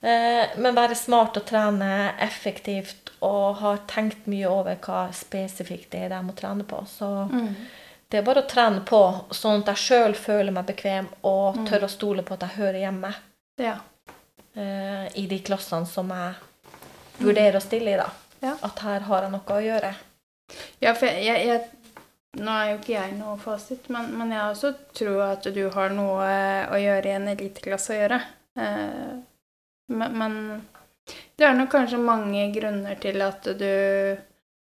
[0.03, 6.03] Eh, men være smart og trene effektivt og har tenkt mye over hva spesifikt det
[6.07, 6.83] er jeg må trene på.
[6.87, 7.55] Så Mm.
[8.11, 9.01] det er bare å trene på,
[9.35, 11.67] sånn at jeg sjøl føler meg bekvem og Mm.
[11.67, 13.15] tør å stole på at jeg hører hjemme
[13.59, 13.77] Ja.
[14.57, 16.35] eh, i de klassene som jeg
[17.21, 17.97] vurderer å stille i.
[17.97, 18.11] da.
[18.43, 18.55] Ja.
[18.63, 19.95] At her har jeg noe å gjøre.
[20.81, 21.61] Ja, for jeg, jeg, jeg
[22.37, 25.95] Nå er jo ikke jeg noe fasit, men, men jeg også tror at du har
[25.97, 26.31] noe
[26.69, 28.19] å gjøre i en eliteklasse å gjøre.
[28.61, 29.13] Eh,
[29.97, 30.35] men, men
[31.39, 33.71] det er nok kanskje mange grunner til at du,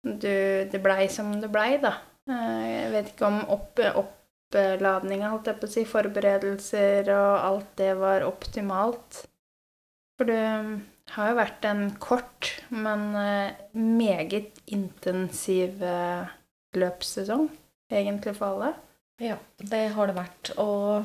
[0.05, 0.35] du
[0.73, 1.97] Det blei som det blei, da.
[2.29, 7.73] Eh, jeg vet ikke om opp, oppladninga, holdt jeg på å si, forberedelser og alt
[7.81, 9.25] det var optimalt.
[10.19, 10.37] For du
[11.15, 16.35] har jo vært en kort, men eh, meget intensiv eh,
[16.81, 17.49] løpssesong,
[17.93, 18.75] egentlig for alle.
[19.23, 20.51] Ja, det har det vært.
[20.59, 21.05] Og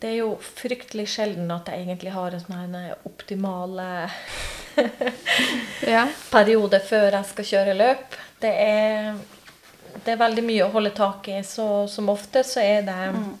[0.00, 4.18] det er jo fryktelig sjelden at jeg egentlig har en sånn her optimal eh,
[5.86, 6.06] Ja.
[6.32, 8.16] periode før jeg skal kjøre løp.
[8.42, 9.14] Det er,
[10.04, 13.34] det er veldig mye å holde tak i, så som ofte så er det Mm.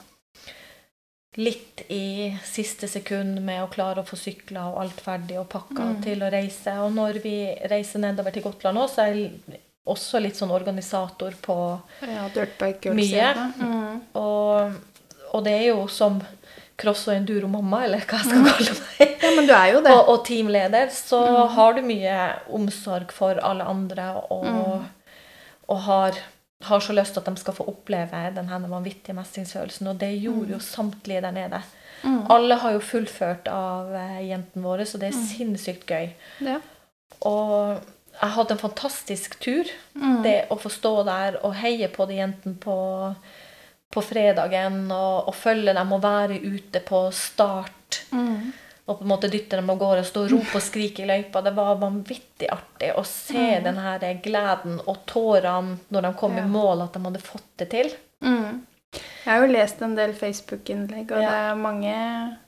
[1.36, 5.82] litt i siste sekund med å klare å få sykla og alt ferdig og pakka
[5.96, 6.02] Mm.
[6.04, 6.76] til å reise.
[6.78, 7.36] Og når vi
[7.70, 9.14] reiser nedover til Gotland nå, så er
[9.86, 11.56] også litt sånn organisator på
[12.00, 12.28] ja
[12.94, 13.34] Mye.
[13.60, 14.00] Mm.
[14.14, 14.72] Og,
[15.34, 16.20] og det er jo som
[16.76, 19.92] cross- og enduro-mamma, eller hva jeg skal kalle meg, Ja, men du er jo det.
[19.92, 21.48] og, og teamleder, så Mm.
[21.54, 22.16] har du mye
[22.50, 24.84] omsorg for alle andre og, Mm.
[25.68, 26.12] og har,
[26.64, 29.86] har så lyst til at de skal få oppleve den her vanvittige mestringsfølelsen.
[29.86, 31.62] Og det gjorde jo samtlige der nede.
[32.02, 32.26] Mm.
[32.30, 35.26] Alle har jo fullført av eh, jentene våre, så det er Mm.
[35.28, 36.10] sinnssykt gøy.
[36.40, 36.58] Ja.
[37.22, 37.78] Og
[38.20, 39.64] jeg hadde en fantastisk tur.
[39.94, 40.22] Mm.
[40.22, 42.76] Det å få stå der og heie på de jentene på,
[43.94, 47.70] på fredagen og, og følge dem og være ute på start
[48.10, 48.52] Mm.
[48.88, 51.06] og på en måte dytte dem av gårde og stå og rope og skrike i
[51.06, 51.40] løypa.
[51.46, 53.62] Det var vanvittig artig å se Mm.
[53.64, 56.42] den her gleden og tårene når de kom Ja.
[56.44, 57.90] i mål, at de hadde fått det til.
[58.22, 58.66] Mm.
[58.92, 61.30] Jeg har jo lest en del Facebook-innlegg, og Ja.
[61.30, 62.38] det er mange,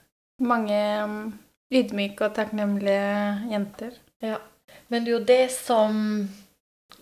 [0.41, 1.39] mange um,
[1.71, 3.91] ydmyke og takknemlige jenter.
[4.87, 5.97] Men det er jo det som,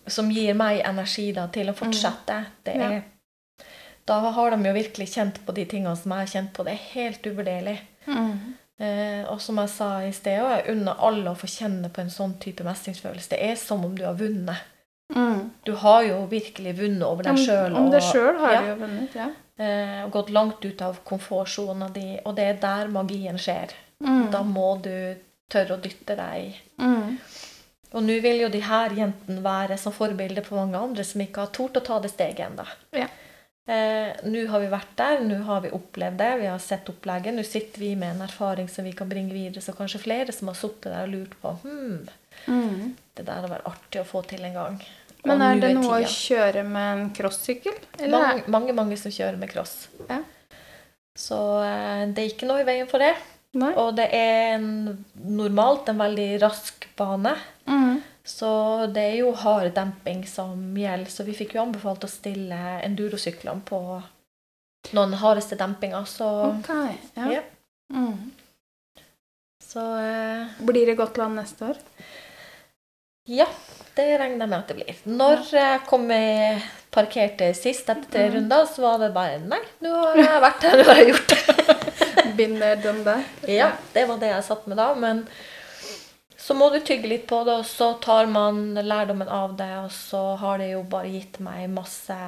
[0.06, 2.40] som gir meg energi da, til å fortsette.
[2.66, 3.04] Det er, Ja.
[4.06, 6.62] Da har de jo virkelig kjent på de tingene som jeg har kjent på.
[6.62, 7.80] Det er helt uvurderlig.
[8.06, 8.54] Mm.
[8.78, 12.04] Eh, og som jeg sa i sted, og jeg unner alle å få kjenne på
[12.04, 13.32] en sånn type mestringsfølelse.
[13.32, 14.62] Det er som om du har vunnet.
[15.14, 15.50] Mm.
[15.66, 17.72] Du har jo virkelig vunnet over deg sjøl.
[17.72, 18.62] Om, om deg sjøl har ja.
[18.62, 19.28] du jo vunnet, ja.
[19.58, 23.74] eh, og gått langt ut av komfortsona di, og det er der magien skjer.
[24.04, 24.26] Mm.
[24.34, 24.92] Da må du
[25.50, 26.58] tørre å dytte deg.
[26.82, 27.16] Mm.
[27.94, 31.44] Og nå vil jo de her jentene være som forbilde på mange andre som ikke
[31.46, 32.66] har tort å ta det steget ennå.
[32.96, 33.06] Ja.
[33.66, 37.34] Eh, nå har vi vært der, nå har vi opplevd det, vi har sett opplegget.
[37.34, 40.50] Nå sitter vi med en erfaring som vi kan bringe videre, så kanskje flere som
[40.52, 42.06] har sittet der og lurt på hmm,
[42.46, 42.90] Mm.
[43.16, 44.74] det der hadde vært artig å få til en gang.
[45.24, 47.74] Og Men er det noe å kjøre med en crossykkel?
[48.12, 49.88] Mange, mange, mange som kjører med cross.
[50.10, 50.20] Ja.
[51.16, 53.14] Så eh, det er ikke noe i veien for det.
[53.56, 53.72] Nei?
[53.80, 54.68] Og det er en,
[55.16, 57.32] normalt en veldig rask bane.
[57.68, 58.02] Mm.
[58.26, 58.50] Så
[58.90, 61.10] det er jo hard demping som gjelder.
[61.12, 63.80] Så vi fikk jo anbefalt å stille endurosyklene på
[64.96, 66.04] noen hardeste dempinger.
[66.10, 67.30] Så, okay, ja.
[67.38, 67.44] Ja.
[67.94, 68.32] Mm.
[69.62, 71.78] så eh, Blir det Gotland neste år?
[73.30, 73.46] Ja,
[73.94, 74.98] det regner jeg med at det blir.
[75.06, 75.70] Når ja.
[75.86, 76.60] kom jeg
[76.96, 78.34] parkerte sist etter mm.
[78.36, 81.34] runder, så var det bare Nei, nå har jeg vært her, nå har jeg gjort
[81.34, 81.42] det.
[82.38, 83.44] Been there, done that.
[83.48, 84.90] Ja, det var det jeg satt med da.
[84.98, 85.22] Men
[86.36, 89.88] så må du tygge litt på det, og så tar man lærdommen av det, og
[89.94, 92.18] så har det jo bare gitt meg masse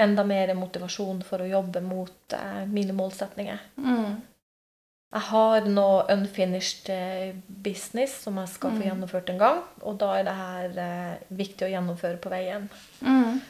[0.00, 3.58] Enda mer motivasjon for å jobbe mot eh, mine målsetninger.
[3.76, 4.14] Mm.
[5.12, 8.86] Jeg har nå unfinished eh, business som jeg skal få Mm.
[8.86, 9.58] gjennomført en gang.
[9.82, 12.68] Og da er det her eh, viktig å gjennomføre på veien.
[13.02, 13.42] Mm.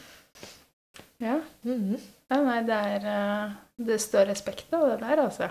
[1.21, 1.37] Ja.
[1.61, 1.97] Mhm.
[2.31, 2.39] ja.
[2.41, 5.49] Nei, det er eh, Det står respekt av det der, altså.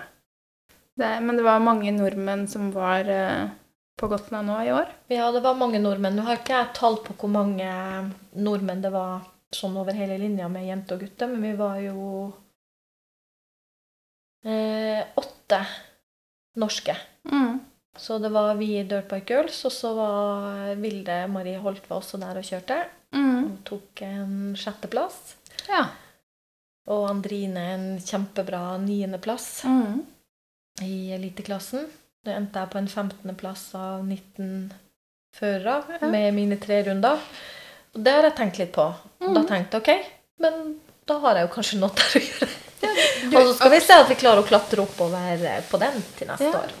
[0.99, 3.49] Det er, men det var mange nordmenn som var eh,
[3.99, 4.91] på Gotland nå i år.
[5.11, 6.17] Ja, det var mange nordmenn.
[6.17, 7.71] Nå har ikke jeg tall på hvor mange
[8.35, 12.05] nordmenn det var sånn over hele linja med jenter og gutter, men vi var jo
[14.47, 15.59] eh, åtte
[16.59, 16.95] norske.
[17.27, 17.59] Mm.
[17.99, 21.99] Så det var vi i Dirt Bike Girls, og så var Vilde Marie Holt var
[21.99, 22.79] også der og kjørte.
[23.11, 23.35] Mm.
[23.35, 25.35] Hun tok en sjetteplass.
[25.71, 25.85] Ja.
[26.91, 30.01] Og Andrine en kjempebra niendeplass Mm.
[30.81, 31.87] i eliteklassen.
[32.25, 34.71] Da endte jeg på en 15.-plass av 19
[35.37, 36.07] førere Ja.
[36.11, 37.19] med mine tre runder.
[37.95, 38.93] Og det har jeg tenkt litt på.
[39.21, 39.33] Mm.
[39.33, 42.49] da tenkte jeg OK, men da har jeg jo kanskje noe der å gjøre.
[42.81, 42.87] Du,
[43.37, 46.27] Og så skal vi se at vi klarer å klatre oppover eh, på den til
[46.27, 46.61] neste Ja.
[46.63, 46.71] år.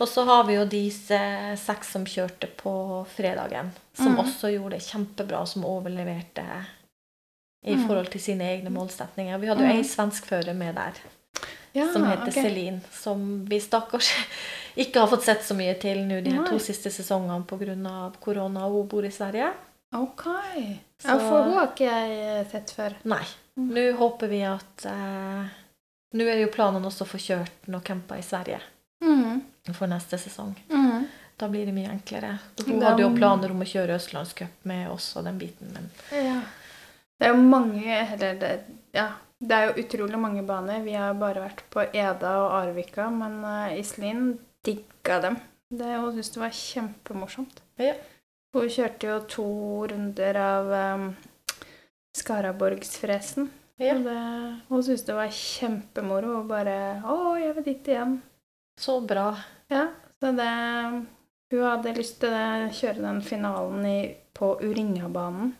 [0.00, 1.18] Og så har vi jo disse
[1.62, 2.72] seks som kjørte på
[3.14, 4.18] fredagen, som mm.
[4.24, 6.42] også gjorde det kjempebra, som overleverte
[7.64, 7.86] i Mhm.
[7.86, 9.38] forhold til sine egne målsetninger.
[9.40, 10.92] Vi hadde jo en ei svensk fører med der,
[11.74, 12.42] ja, som heter okay.
[12.42, 14.10] Celine, som vi stakkars
[14.76, 18.12] ikke har fått sett så mye til nå de her to siste sesongene pga.
[18.20, 19.52] korona, og hun bor i Sverige.
[19.94, 20.24] Ok.
[20.98, 22.94] Så- Ja, for hun har ikke jeg sett før.
[23.04, 23.24] Nei.
[23.56, 23.72] Mhm.
[23.74, 25.48] Nå håper vi at eh,
[26.14, 28.60] Nå er jo planen også å få kjørt noen camper i Sverige
[29.02, 29.42] Mm.
[29.72, 30.54] for neste sesong.
[30.70, 31.06] Mm.
[31.38, 32.38] Da blir det mye enklere.
[32.66, 36.40] Hun hadde jo planer om å kjøre Østlandscup med oss og den biten, men Ja.
[37.18, 38.52] Det er jo mange Eller det,
[38.96, 39.08] ja,
[39.42, 40.82] det er jo utrolig mange baner.
[40.86, 45.38] Vi har bare vært på Eda og Arvika, men uh, Iselin digga dem.
[45.72, 47.62] Det, hun syntes det var kjempemorsomt.
[47.80, 47.94] Ja.
[48.52, 49.48] Hun kjørte jo to
[49.88, 51.06] runder av um,
[52.18, 53.48] Skaraborgsfresen.
[53.80, 53.96] Ja.
[53.98, 54.18] Det,
[54.68, 56.36] hun syntes det var kjempemoro.
[56.42, 58.20] Hun bare Å, jeg vil dit igjen.
[58.78, 59.32] så bra.
[59.72, 59.88] Ja,
[60.20, 60.52] så det
[61.52, 63.98] Hun hadde lyst til å kjøre den finalen i,
[64.32, 65.50] på Uringabanen.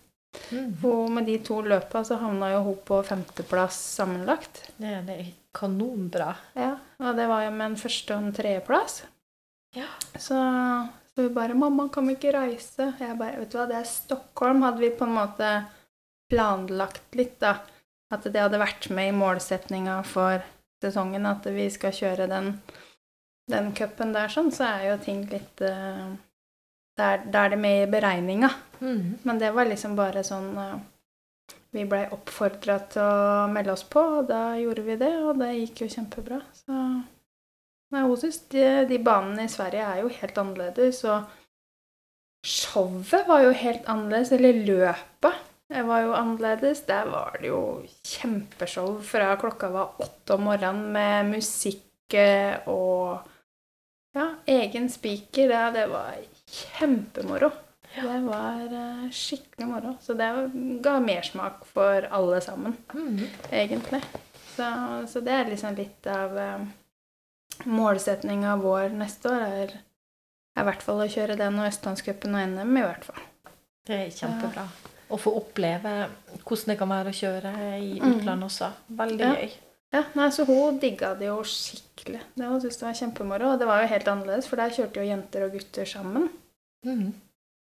[0.53, 0.73] Mm.
[0.85, 4.65] Og med de to løpa så havna jo hun på femteplass sammenlagt.
[4.77, 6.33] Det, det er kanonbra.
[6.57, 9.03] Ja, Og det var jo med en første- og en tredjeplass.
[9.77, 9.89] Ja.
[10.15, 10.37] Så,
[11.15, 13.89] så vi bare 'Mamma, kan vi ikke reise?' Jeg bare 'Vet du hva, det er
[13.89, 14.63] Stockholm'.
[14.65, 15.53] Hadde vi på en måte
[16.31, 17.59] planlagt litt, da.
[18.13, 20.43] At det hadde vært med i målsetninga for
[20.83, 22.61] sesongen, at vi skal kjøre den,
[23.51, 26.13] den cupen der sånn, så er jo ting litt eh,
[26.99, 28.51] Da er, da er det med i beregninga.
[28.81, 29.19] Mm.
[29.23, 30.81] Men det var liksom bare sånn eh,
[31.73, 35.55] Vi blei oppfordra til å melde oss på, og da gjorde vi det, og det
[35.55, 36.43] gikk jo kjempebra.
[36.57, 36.77] Så
[37.93, 41.29] Nei, hun syns de, de banene i Sverige er jo helt annerledes, og
[42.45, 45.41] showet var jo helt annerledes, eller løpet
[45.73, 46.83] det var jo annerledes.
[46.85, 53.23] Der var det jo kjempeshow fra klokka var åtte om morgenen med musikk eh, og
[54.13, 55.49] ja, egen speaker.
[55.49, 56.19] Ja, det var
[56.53, 57.51] kjempemoro.
[57.95, 59.95] Det var eh, skikkelig moro.
[60.01, 60.29] Så det
[60.85, 63.27] ga mersmak for alle sammen, Mm.
[63.51, 64.01] egentlig.
[64.57, 64.69] Så,
[65.09, 66.65] så det er liksom litt av eh,
[67.69, 69.75] målsetninga vår neste år, er,
[70.57, 73.23] er i hvert fall å kjøre den og Østlandscupen og NM, i hvert fall.
[73.87, 74.67] Det er kjempebra.
[75.13, 75.93] Å få oppleve
[76.47, 78.15] hvordan det kan være å kjøre i Mm.
[78.23, 78.71] utlandet også.
[79.03, 79.35] Veldig Ja.
[79.35, 79.51] gøy.
[79.93, 82.21] Ja, nei, så hun digga det jo skikkelig.
[82.35, 83.53] Det Hun syntes det var kjempemoro.
[83.53, 86.31] Og det var jo helt annerledes, for der kjørte jo jenter og gutter sammen.
[86.87, 87.13] Mm.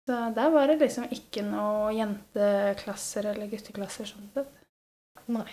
[0.07, 4.55] Så der var det liksom ikke noe jenteklasser eller gutteklasser sånn sett.
[5.31, 5.47] Nei.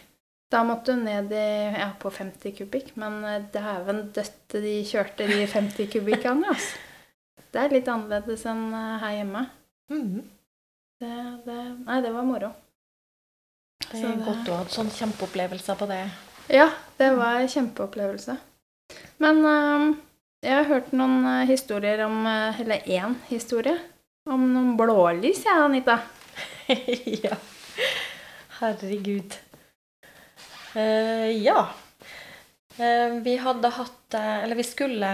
[0.49, 5.27] Da måtte hun ned i, ja, på 50 kubikk, men eh, dæven døtte de kjørte
[5.29, 6.85] de 50 kubikkene, altså.
[7.49, 9.45] Det er litt annerledes enn eh, her hjemme.
[9.93, 10.23] Mm.
[10.99, 11.13] Det,
[11.45, 12.51] det, nei, det var moro.
[13.85, 16.01] Det er godt å ha sånne kjempeopplevelser på det.
[16.53, 18.39] Ja, det var en kjempeopplevelse.
[19.21, 19.87] Men eh,
[20.45, 23.75] jeg har hørt noen eh, historier om eh, Eller én historie.
[24.29, 25.99] Om noen blålys, jeg, Anita.
[27.25, 27.37] ja.
[28.59, 29.37] Herregud.
[30.77, 31.63] Uh, ja.
[32.77, 35.13] Uh, vi hadde hatt uh, Eller vi skulle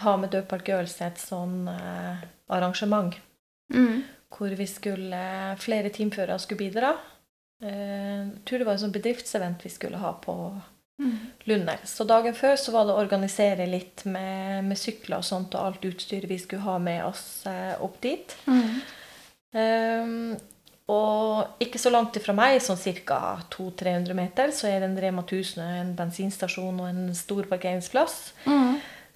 [0.00, 1.68] ha med Dødpark Girls et sånn
[2.48, 3.16] arrangement
[3.68, 4.00] Mm.
[4.32, 5.20] hvor vi skulle
[5.60, 6.94] Flere teamførere skulle bidra.
[7.60, 10.34] Jeg tror det var en sånn bedriftsevent vi skulle ha på
[11.48, 11.78] Lunder.
[11.84, 15.70] Så dagen før så var det å organisere litt med, med sykler og sånt, og
[15.70, 18.34] alt utstyret vi skulle ha med oss eh, opp dit.
[19.54, 20.34] Um,
[20.88, 23.38] og ikke så langt ifra meg, sånn ca.
[23.52, 28.18] 200-300 meter, så er det en Rema 1000, en bensinstasjon og en stor parkeringsplass.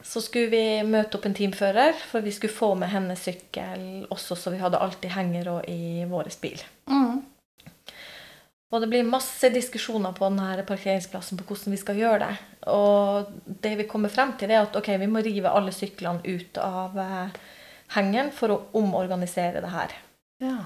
[0.02, 4.36] Så skulle vi møte opp en teamfører, for vi skulle få med hennes sykkel også,
[4.36, 6.60] så vi hadde alltid hengere i vår bil.
[8.72, 12.36] Og det blir masse diskusjoner på denne parkeringsplassen på hvordan vi skal gjøre det.
[12.72, 13.32] Og
[13.64, 16.96] det vi kommer frem til, er at ok, vi må rive alle syklene ut av
[16.96, 17.34] eh,
[17.98, 19.96] hengeren for å omorganisere det her.
[20.40, 20.60] Ja.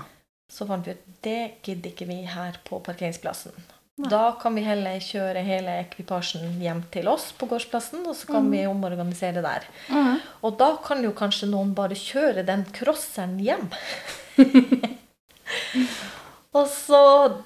[0.52, 3.56] Så fant vi ut det gidder ikke vi her på parkeringsplassen.
[3.96, 4.10] Nei.
[4.12, 8.50] Da kan vi heller kjøre hele ekvipasjen hjem til oss på gårdsplassen, og så kan
[8.52, 9.64] vi omorganisere der.
[10.44, 13.70] Og da kan jo kanskje noen bare kjøre den crosseren hjem.
[16.56, 17.00] og så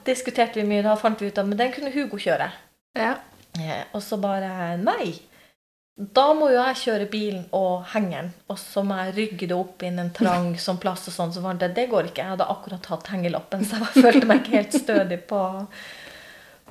[0.07, 2.51] diskuterte vi mye, da fant vi ut at men den kunne Hugo kjøre.
[2.99, 3.17] Ja.
[3.59, 5.15] Eh, Og så bare Nei!
[6.01, 9.83] Da må jo jeg kjøre bilen og hengeren, og så må jeg rygge det opp
[9.85, 11.35] inn en trang sånn plass og sånn.
[11.35, 12.23] Så var det, det går ikke.
[12.23, 15.43] Jeg hadde akkurat hatt hengeloppen, så jeg følte meg ikke helt stødig på,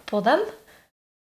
[0.09, 0.41] på den.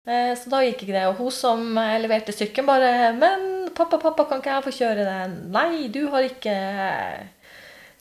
[0.06, 1.06] Eh, Så da gikk ikke det.
[1.10, 5.08] Og hun som eh, leverte sykkelen, bare 'Men pappa, pappa, kan ikke jeg få kjøre
[5.10, 6.56] den?' 'Nei, du har ikke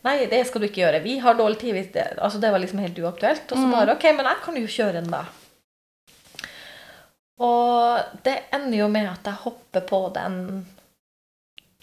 [0.05, 1.01] Nei, det skal du ikke gjøre.
[1.05, 3.53] Vi har dårlig tid.' Det, altså, det var liksom helt uaktuelt.
[3.53, 5.25] Og så bare 'OK, men jeg kan jo kjøre den, da'.
[7.45, 10.67] Og det ender jo med at jeg hopper på den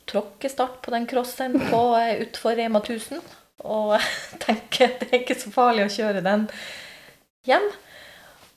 [0.07, 3.22] tråkkestart på den crossen på eh, utfor Rema 1000.
[3.63, 3.99] Og
[4.45, 6.47] tenker det er ikke så farlig å kjøre den
[7.47, 7.67] hjem.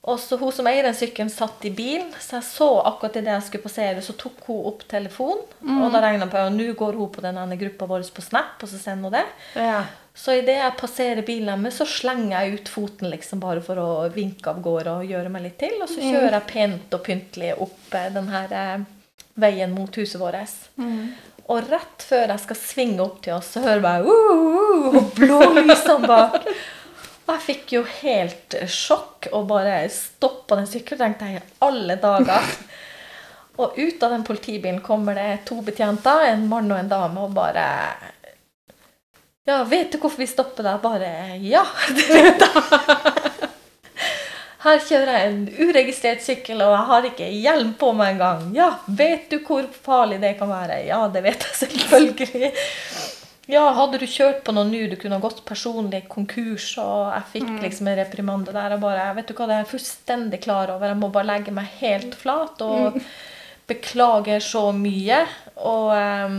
[0.04, 3.32] Og så hun som eier den sykkelen, satt i bilen, så jeg så akkurat idet
[3.32, 5.44] jeg skulle passere, så tok hun opp telefonen.
[5.64, 8.24] Og da regna jeg på at nå går hun på den ene gruppa vår på
[8.24, 9.24] Snap, og så sender hun det.
[9.56, 9.78] Ja.
[10.14, 13.88] Så idet jeg passerer bilen deres, så slenger jeg ut foten liksom bare for å
[14.14, 15.80] vinke av gårde og gjøre meg litt til.
[15.80, 18.84] Og så kjører jeg pent og pyntelig opp denne den her eh,
[19.40, 20.52] veien mot huset vårt.
[21.44, 24.94] Og rett før jeg skal svinge opp til oss, så hører jeg bare uh, uh,
[25.00, 26.40] og blålysene bak.
[27.24, 31.14] Jeg fikk jo helt sjokk og bare stoppa den sykkelen.
[31.14, 32.50] Tenkte jeg i alle dager.
[33.54, 37.36] Og ut av den politibilen kommer det to betjenter, en mann og en dame, og
[37.36, 37.66] bare
[39.46, 40.80] Ja, vet du hvorfor vi stopper deg?
[40.82, 41.62] Bare Ja,
[41.96, 43.50] det vet jeg.
[44.64, 48.46] Her kjører jeg en uregistrert sykkel, og jeg har ikke hjelm på meg engang.
[48.56, 50.80] Ja, vet du hvor farlig det kan være?
[50.88, 52.50] Ja, det vet jeg selvfølgelig.
[53.50, 57.26] Ja, hadde du kjørt på noe nå, du kunne ha gått personlig konkurs, og jeg
[57.34, 58.76] fikk liksom en reprimande der.
[58.76, 60.88] Og bare, vet du hva, det er jeg fullstendig klar over.
[60.88, 62.96] Jeg må bare legge meg helt flat og
[63.68, 65.20] beklager så mye.
[65.60, 66.38] Og um,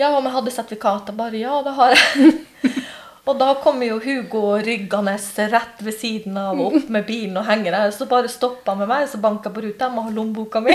[0.00, 2.34] ja, om jeg hadde sertifikater, bare ja, det har jeg.
[3.24, 5.14] Og da kommer jo Hugo ryggende
[5.48, 7.92] rett ved siden av og opp med bilen og henger der.
[7.96, 9.86] Så bare stopper han med meg, så banker jeg på ruta.
[9.86, 10.74] Jeg må ha lommeboka mi.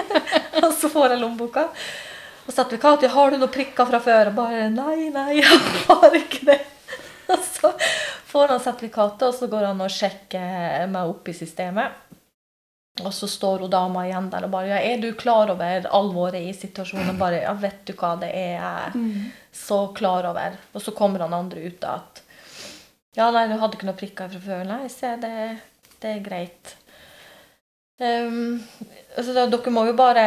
[0.62, 1.66] og så får jeg lommeboka.
[2.44, 4.30] Og sertifikatet, har du noen prikker fra før?
[4.30, 6.60] Og bare nei, nei, jeg har ikke det.
[7.32, 7.70] Og så
[8.28, 12.00] får han sertifikatet, og så går han og sjekker meg opp i systemet.
[13.02, 16.38] Og så står hun dama igjen der og bare ja, 'Er du klar over alvoret
[16.46, 20.54] i situasjonen?' Bare 'Ja, vet du hva, det er jeg så klar over'.
[20.74, 22.22] Og så kommer han andre ut da at
[23.16, 24.66] 'Ja, nei, du hadde ikke noen prikker fra før'.
[24.66, 25.58] Nei, se, det,
[26.00, 26.76] det er greit.
[28.02, 28.62] Ehm,
[29.16, 30.26] altså, da, dere må jo bare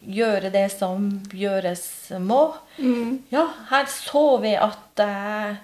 [0.00, 1.86] gjøre det som gjøres
[2.22, 2.42] må.
[3.32, 5.56] Ja, her så vi at uh,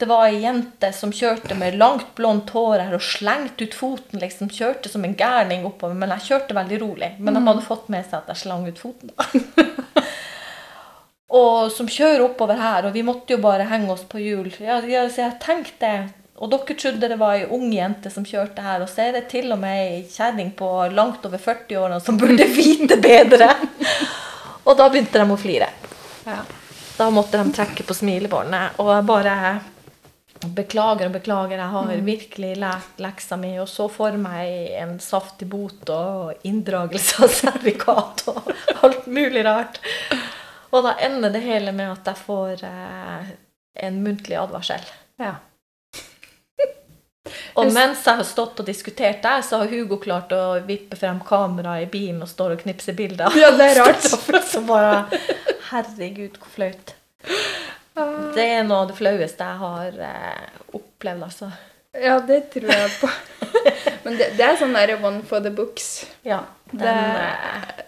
[0.00, 4.20] det var ei jente som kjørte med langt, blondt hår her og slengte ut foten.
[4.22, 5.98] liksom, Kjørte som en gærning oppover.
[5.98, 7.10] Men jeg kjørte veldig rolig.
[7.18, 9.12] Men de hadde fått med seg at jeg slang ut foten.
[9.12, 10.06] da.
[11.40, 14.48] og som kjører oppover her, og vi måtte jo bare henge oss på hjul.
[14.64, 15.92] Ja, så jeg tenkte,
[16.40, 19.26] Og dere trodde det var ei ung jente som kjørte her, og så er det
[19.32, 23.50] til og med ei kjerring på langt over 40-årene som burde vite bedre.
[24.64, 25.68] og da begynte de å flire.
[26.24, 26.40] Ja.
[26.96, 28.80] Da måtte de trekke på smilebåndet.
[28.80, 29.34] Og jeg bare
[30.56, 33.52] beklager og beklager, jeg har virkelig lært leksa mi.
[33.60, 39.80] Og så får meg en saftig bot og inndragelse av servikat og alt mulig rart.
[40.70, 43.30] Og da ender det hele med at jeg får eh,
[43.86, 44.84] en muntlig advarsel.
[45.20, 45.34] Ja.
[47.60, 51.18] Og mens jeg har stått og diskutert der, så har Hugo klart å vippe frem
[51.26, 53.34] kameraet i bilen og står og knipser bilder.
[53.36, 54.06] Ja, det er rart.
[54.48, 55.02] Så bare
[55.70, 56.94] Herregud, hvor flaut.
[58.34, 60.46] Det er noe av det flaueste jeg har eh,
[60.78, 61.50] opplevd, altså.
[62.00, 63.10] Ja, det tror jeg på.
[64.06, 66.06] Men det, det er sånn der one for the books.
[66.24, 66.40] Ja.
[66.72, 67.86] Den Det- eh,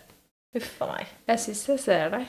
[0.59, 1.09] Huff meg.
[1.31, 2.27] Jeg syns jeg ser deg.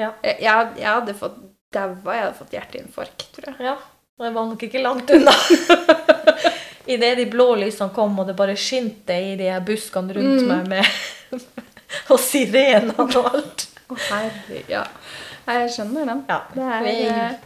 [0.00, 0.12] Ja.
[0.24, 1.36] Jeg, jeg, jeg hadde fått
[1.74, 3.66] daua, jeg hadde fått hjerteinfarkt, tror jeg.
[3.68, 3.74] Ja.
[4.18, 5.34] Og jeg var nok ikke langt unna.
[6.94, 10.48] Idet de blå lysene kom, og det bare skinte i de her buskene rundt Mm.
[10.48, 11.40] meg med
[12.12, 13.66] Og sirenene og alt.
[13.88, 14.82] Å, herre, ja.
[15.48, 16.22] Jeg skjønner den.
[16.28, 17.36] Ja, Det er vi eh,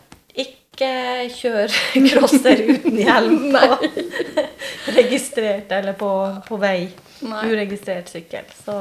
[0.42, 0.88] ikke
[1.36, 1.74] kjør
[2.10, 6.10] crosser uten hjelm på registrert eller på,
[6.48, 6.88] på vei.
[7.22, 7.42] Nei.
[7.52, 8.46] Uregistrert sykkel.
[8.64, 8.76] Så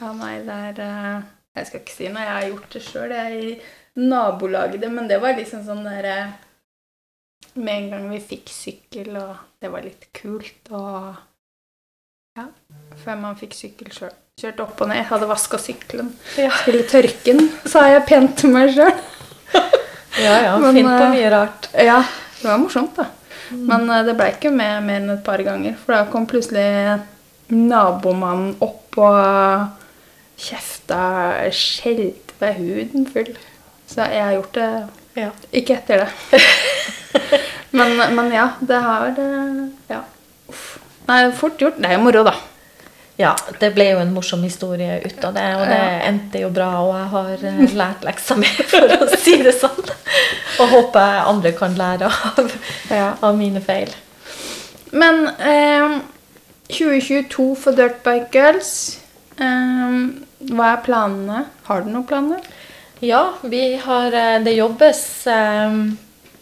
[0.00, 1.22] Ja, nei, det er eh,
[1.58, 2.22] Jeg skal ikke si noe.
[2.22, 3.14] jeg har gjort det sjøl.
[3.14, 3.54] Jeg i
[3.98, 6.18] nabolaget, det, men det var liksom sånn derre
[7.58, 11.14] Med en gang vi fikk sykkel, og det var litt kult, og
[12.38, 12.44] Ja.
[13.02, 14.12] Før man fikk sykkel sjøl.
[14.38, 15.02] Kjørte opp og ned.
[15.08, 16.12] Hadde vaska sykkelen.
[16.38, 18.92] ja, Skulle tørke den, sa jeg pent til meg sjøl.
[20.24, 20.34] ja.
[20.44, 21.66] ja Men, fint på eh, mye rart.
[21.74, 21.96] Ja,
[22.38, 23.08] det var morsomt, da.
[23.50, 27.00] Men eh, det ble ikke med mer enn et par ganger, for da kom plutselig
[27.50, 29.66] nabomannen opp og
[30.38, 31.02] kjefta
[31.54, 33.34] skjelte ved huden full.
[33.88, 34.70] Så jeg har gjort det
[35.18, 35.30] Ja.
[35.52, 36.42] ikke etter det.
[37.78, 40.02] men, men ja, det har eh, Ja.
[40.48, 40.78] Uff.
[41.08, 41.78] Nei, fort gjort.
[41.80, 42.34] Det er jo moro, da.
[43.18, 46.68] Ja, det ble jo en morsom historie ut av det, og det endte jo bra.
[46.84, 49.88] Og jeg har eh, lært leksa mi, for å si det sånn.
[50.62, 52.52] Og håper andre kan lære av,
[52.92, 53.08] Ja.
[53.24, 53.90] av mine feil.
[54.92, 55.98] Men eh,
[56.70, 58.70] 2022 for Dirtbike Girls.
[59.40, 59.98] Eh,
[60.52, 61.42] hva er planene?
[61.66, 62.44] Har du noen planer?
[63.00, 65.72] Ja, vi har eh, Det jobbes eh,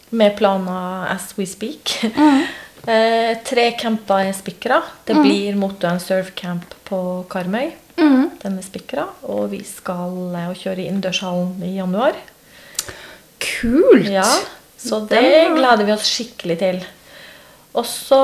[0.09, 1.99] med planer as we speak.
[2.15, 2.45] Mm.
[3.43, 4.81] tre camper er spikra.
[5.03, 7.73] Det blir Moto and Surf Camp på Karmøy.
[7.97, 8.29] Mm.
[8.41, 9.03] Den er spikra.
[9.27, 12.15] Og vi skal kjøre i innendørshallen i januar.
[13.43, 14.07] Kult!
[14.07, 14.23] Ja,
[14.77, 16.79] så det gleder vi oss skikkelig til.
[17.77, 18.21] Og så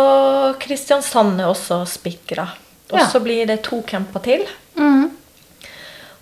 [0.63, 2.47] Kristiansand er også spikra.
[2.93, 3.07] Og Ja.
[3.09, 4.47] så blir det to camper til.
[4.77, 5.11] Mm.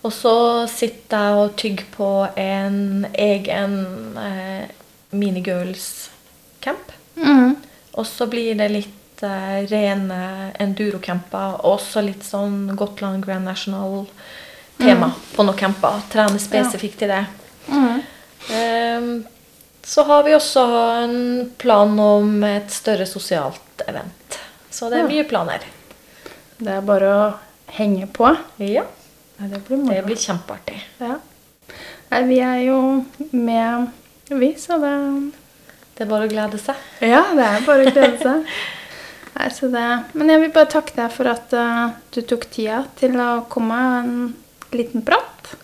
[0.01, 0.35] Og så
[0.71, 3.75] sitter jeg og tygger på en egen
[4.17, 4.71] eh,
[5.13, 6.93] minigirls-camp.
[7.15, 7.55] Mm.
[7.91, 10.21] Og så blir det litt eh, rene
[10.61, 16.01] endurocamper, og også litt sånn Gotland Grand National-tema på noen camper.
[16.09, 17.25] Trene spesifikt til det.
[17.69, 18.01] Mm.
[18.57, 19.11] Eh,
[19.85, 20.63] så har vi også
[21.03, 21.19] en
[21.61, 24.39] plan om et større sosialt event.
[24.71, 25.61] Så det er mye planer.
[26.57, 27.29] Det er bare å
[27.77, 28.29] henge på.
[28.61, 28.87] Ja,
[29.41, 30.77] Ja, det blir det blir kjempeartig.
[31.01, 31.15] Ja.
[32.11, 32.77] Nei, vi er jo
[33.31, 33.87] med,
[34.29, 34.91] vi, så det
[35.95, 36.77] Det er bare å glede seg.
[37.01, 38.51] Ja, det er bare å glede seg.
[39.37, 39.85] Nei, så det.
[40.13, 43.79] Men jeg vil bare takke deg for at uh, du tok tida til å komme
[44.01, 44.13] en
[44.75, 45.55] liten prat.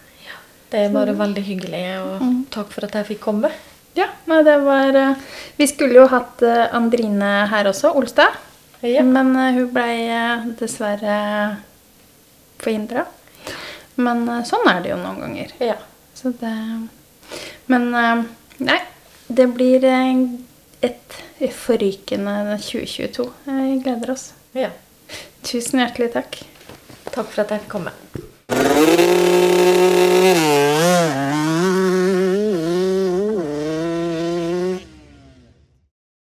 [0.71, 3.51] Det er bare veldig hyggelig, og takk for at jeg fikk komme.
[3.97, 8.41] Ja, nei, det var uh, Vi skulle jo hatt uh, Andrine her også, Olstad.
[8.81, 9.03] Ja.
[9.05, 9.91] Men hun ble
[10.59, 11.21] dessverre
[12.61, 13.07] forhindra.
[13.97, 15.53] Men eh, sånn er det jo noen ganger.
[15.63, 15.77] Ja.
[16.17, 16.53] Så det
[17.69, 18.25] Men eh,
[18.69, 18.79] nei,
[19.27, 20.23] det blir eh,
[20.87, 21.17] et
[21.57, 23.29] forrykende 2022.
[23.49, 24.31] Vi gleder oss.
[24.57, 24.73] ja.
[25.47, 26.41] Tusen hjertelig takk.
[27.07, 27.93] Takk for at jeg fikk komme.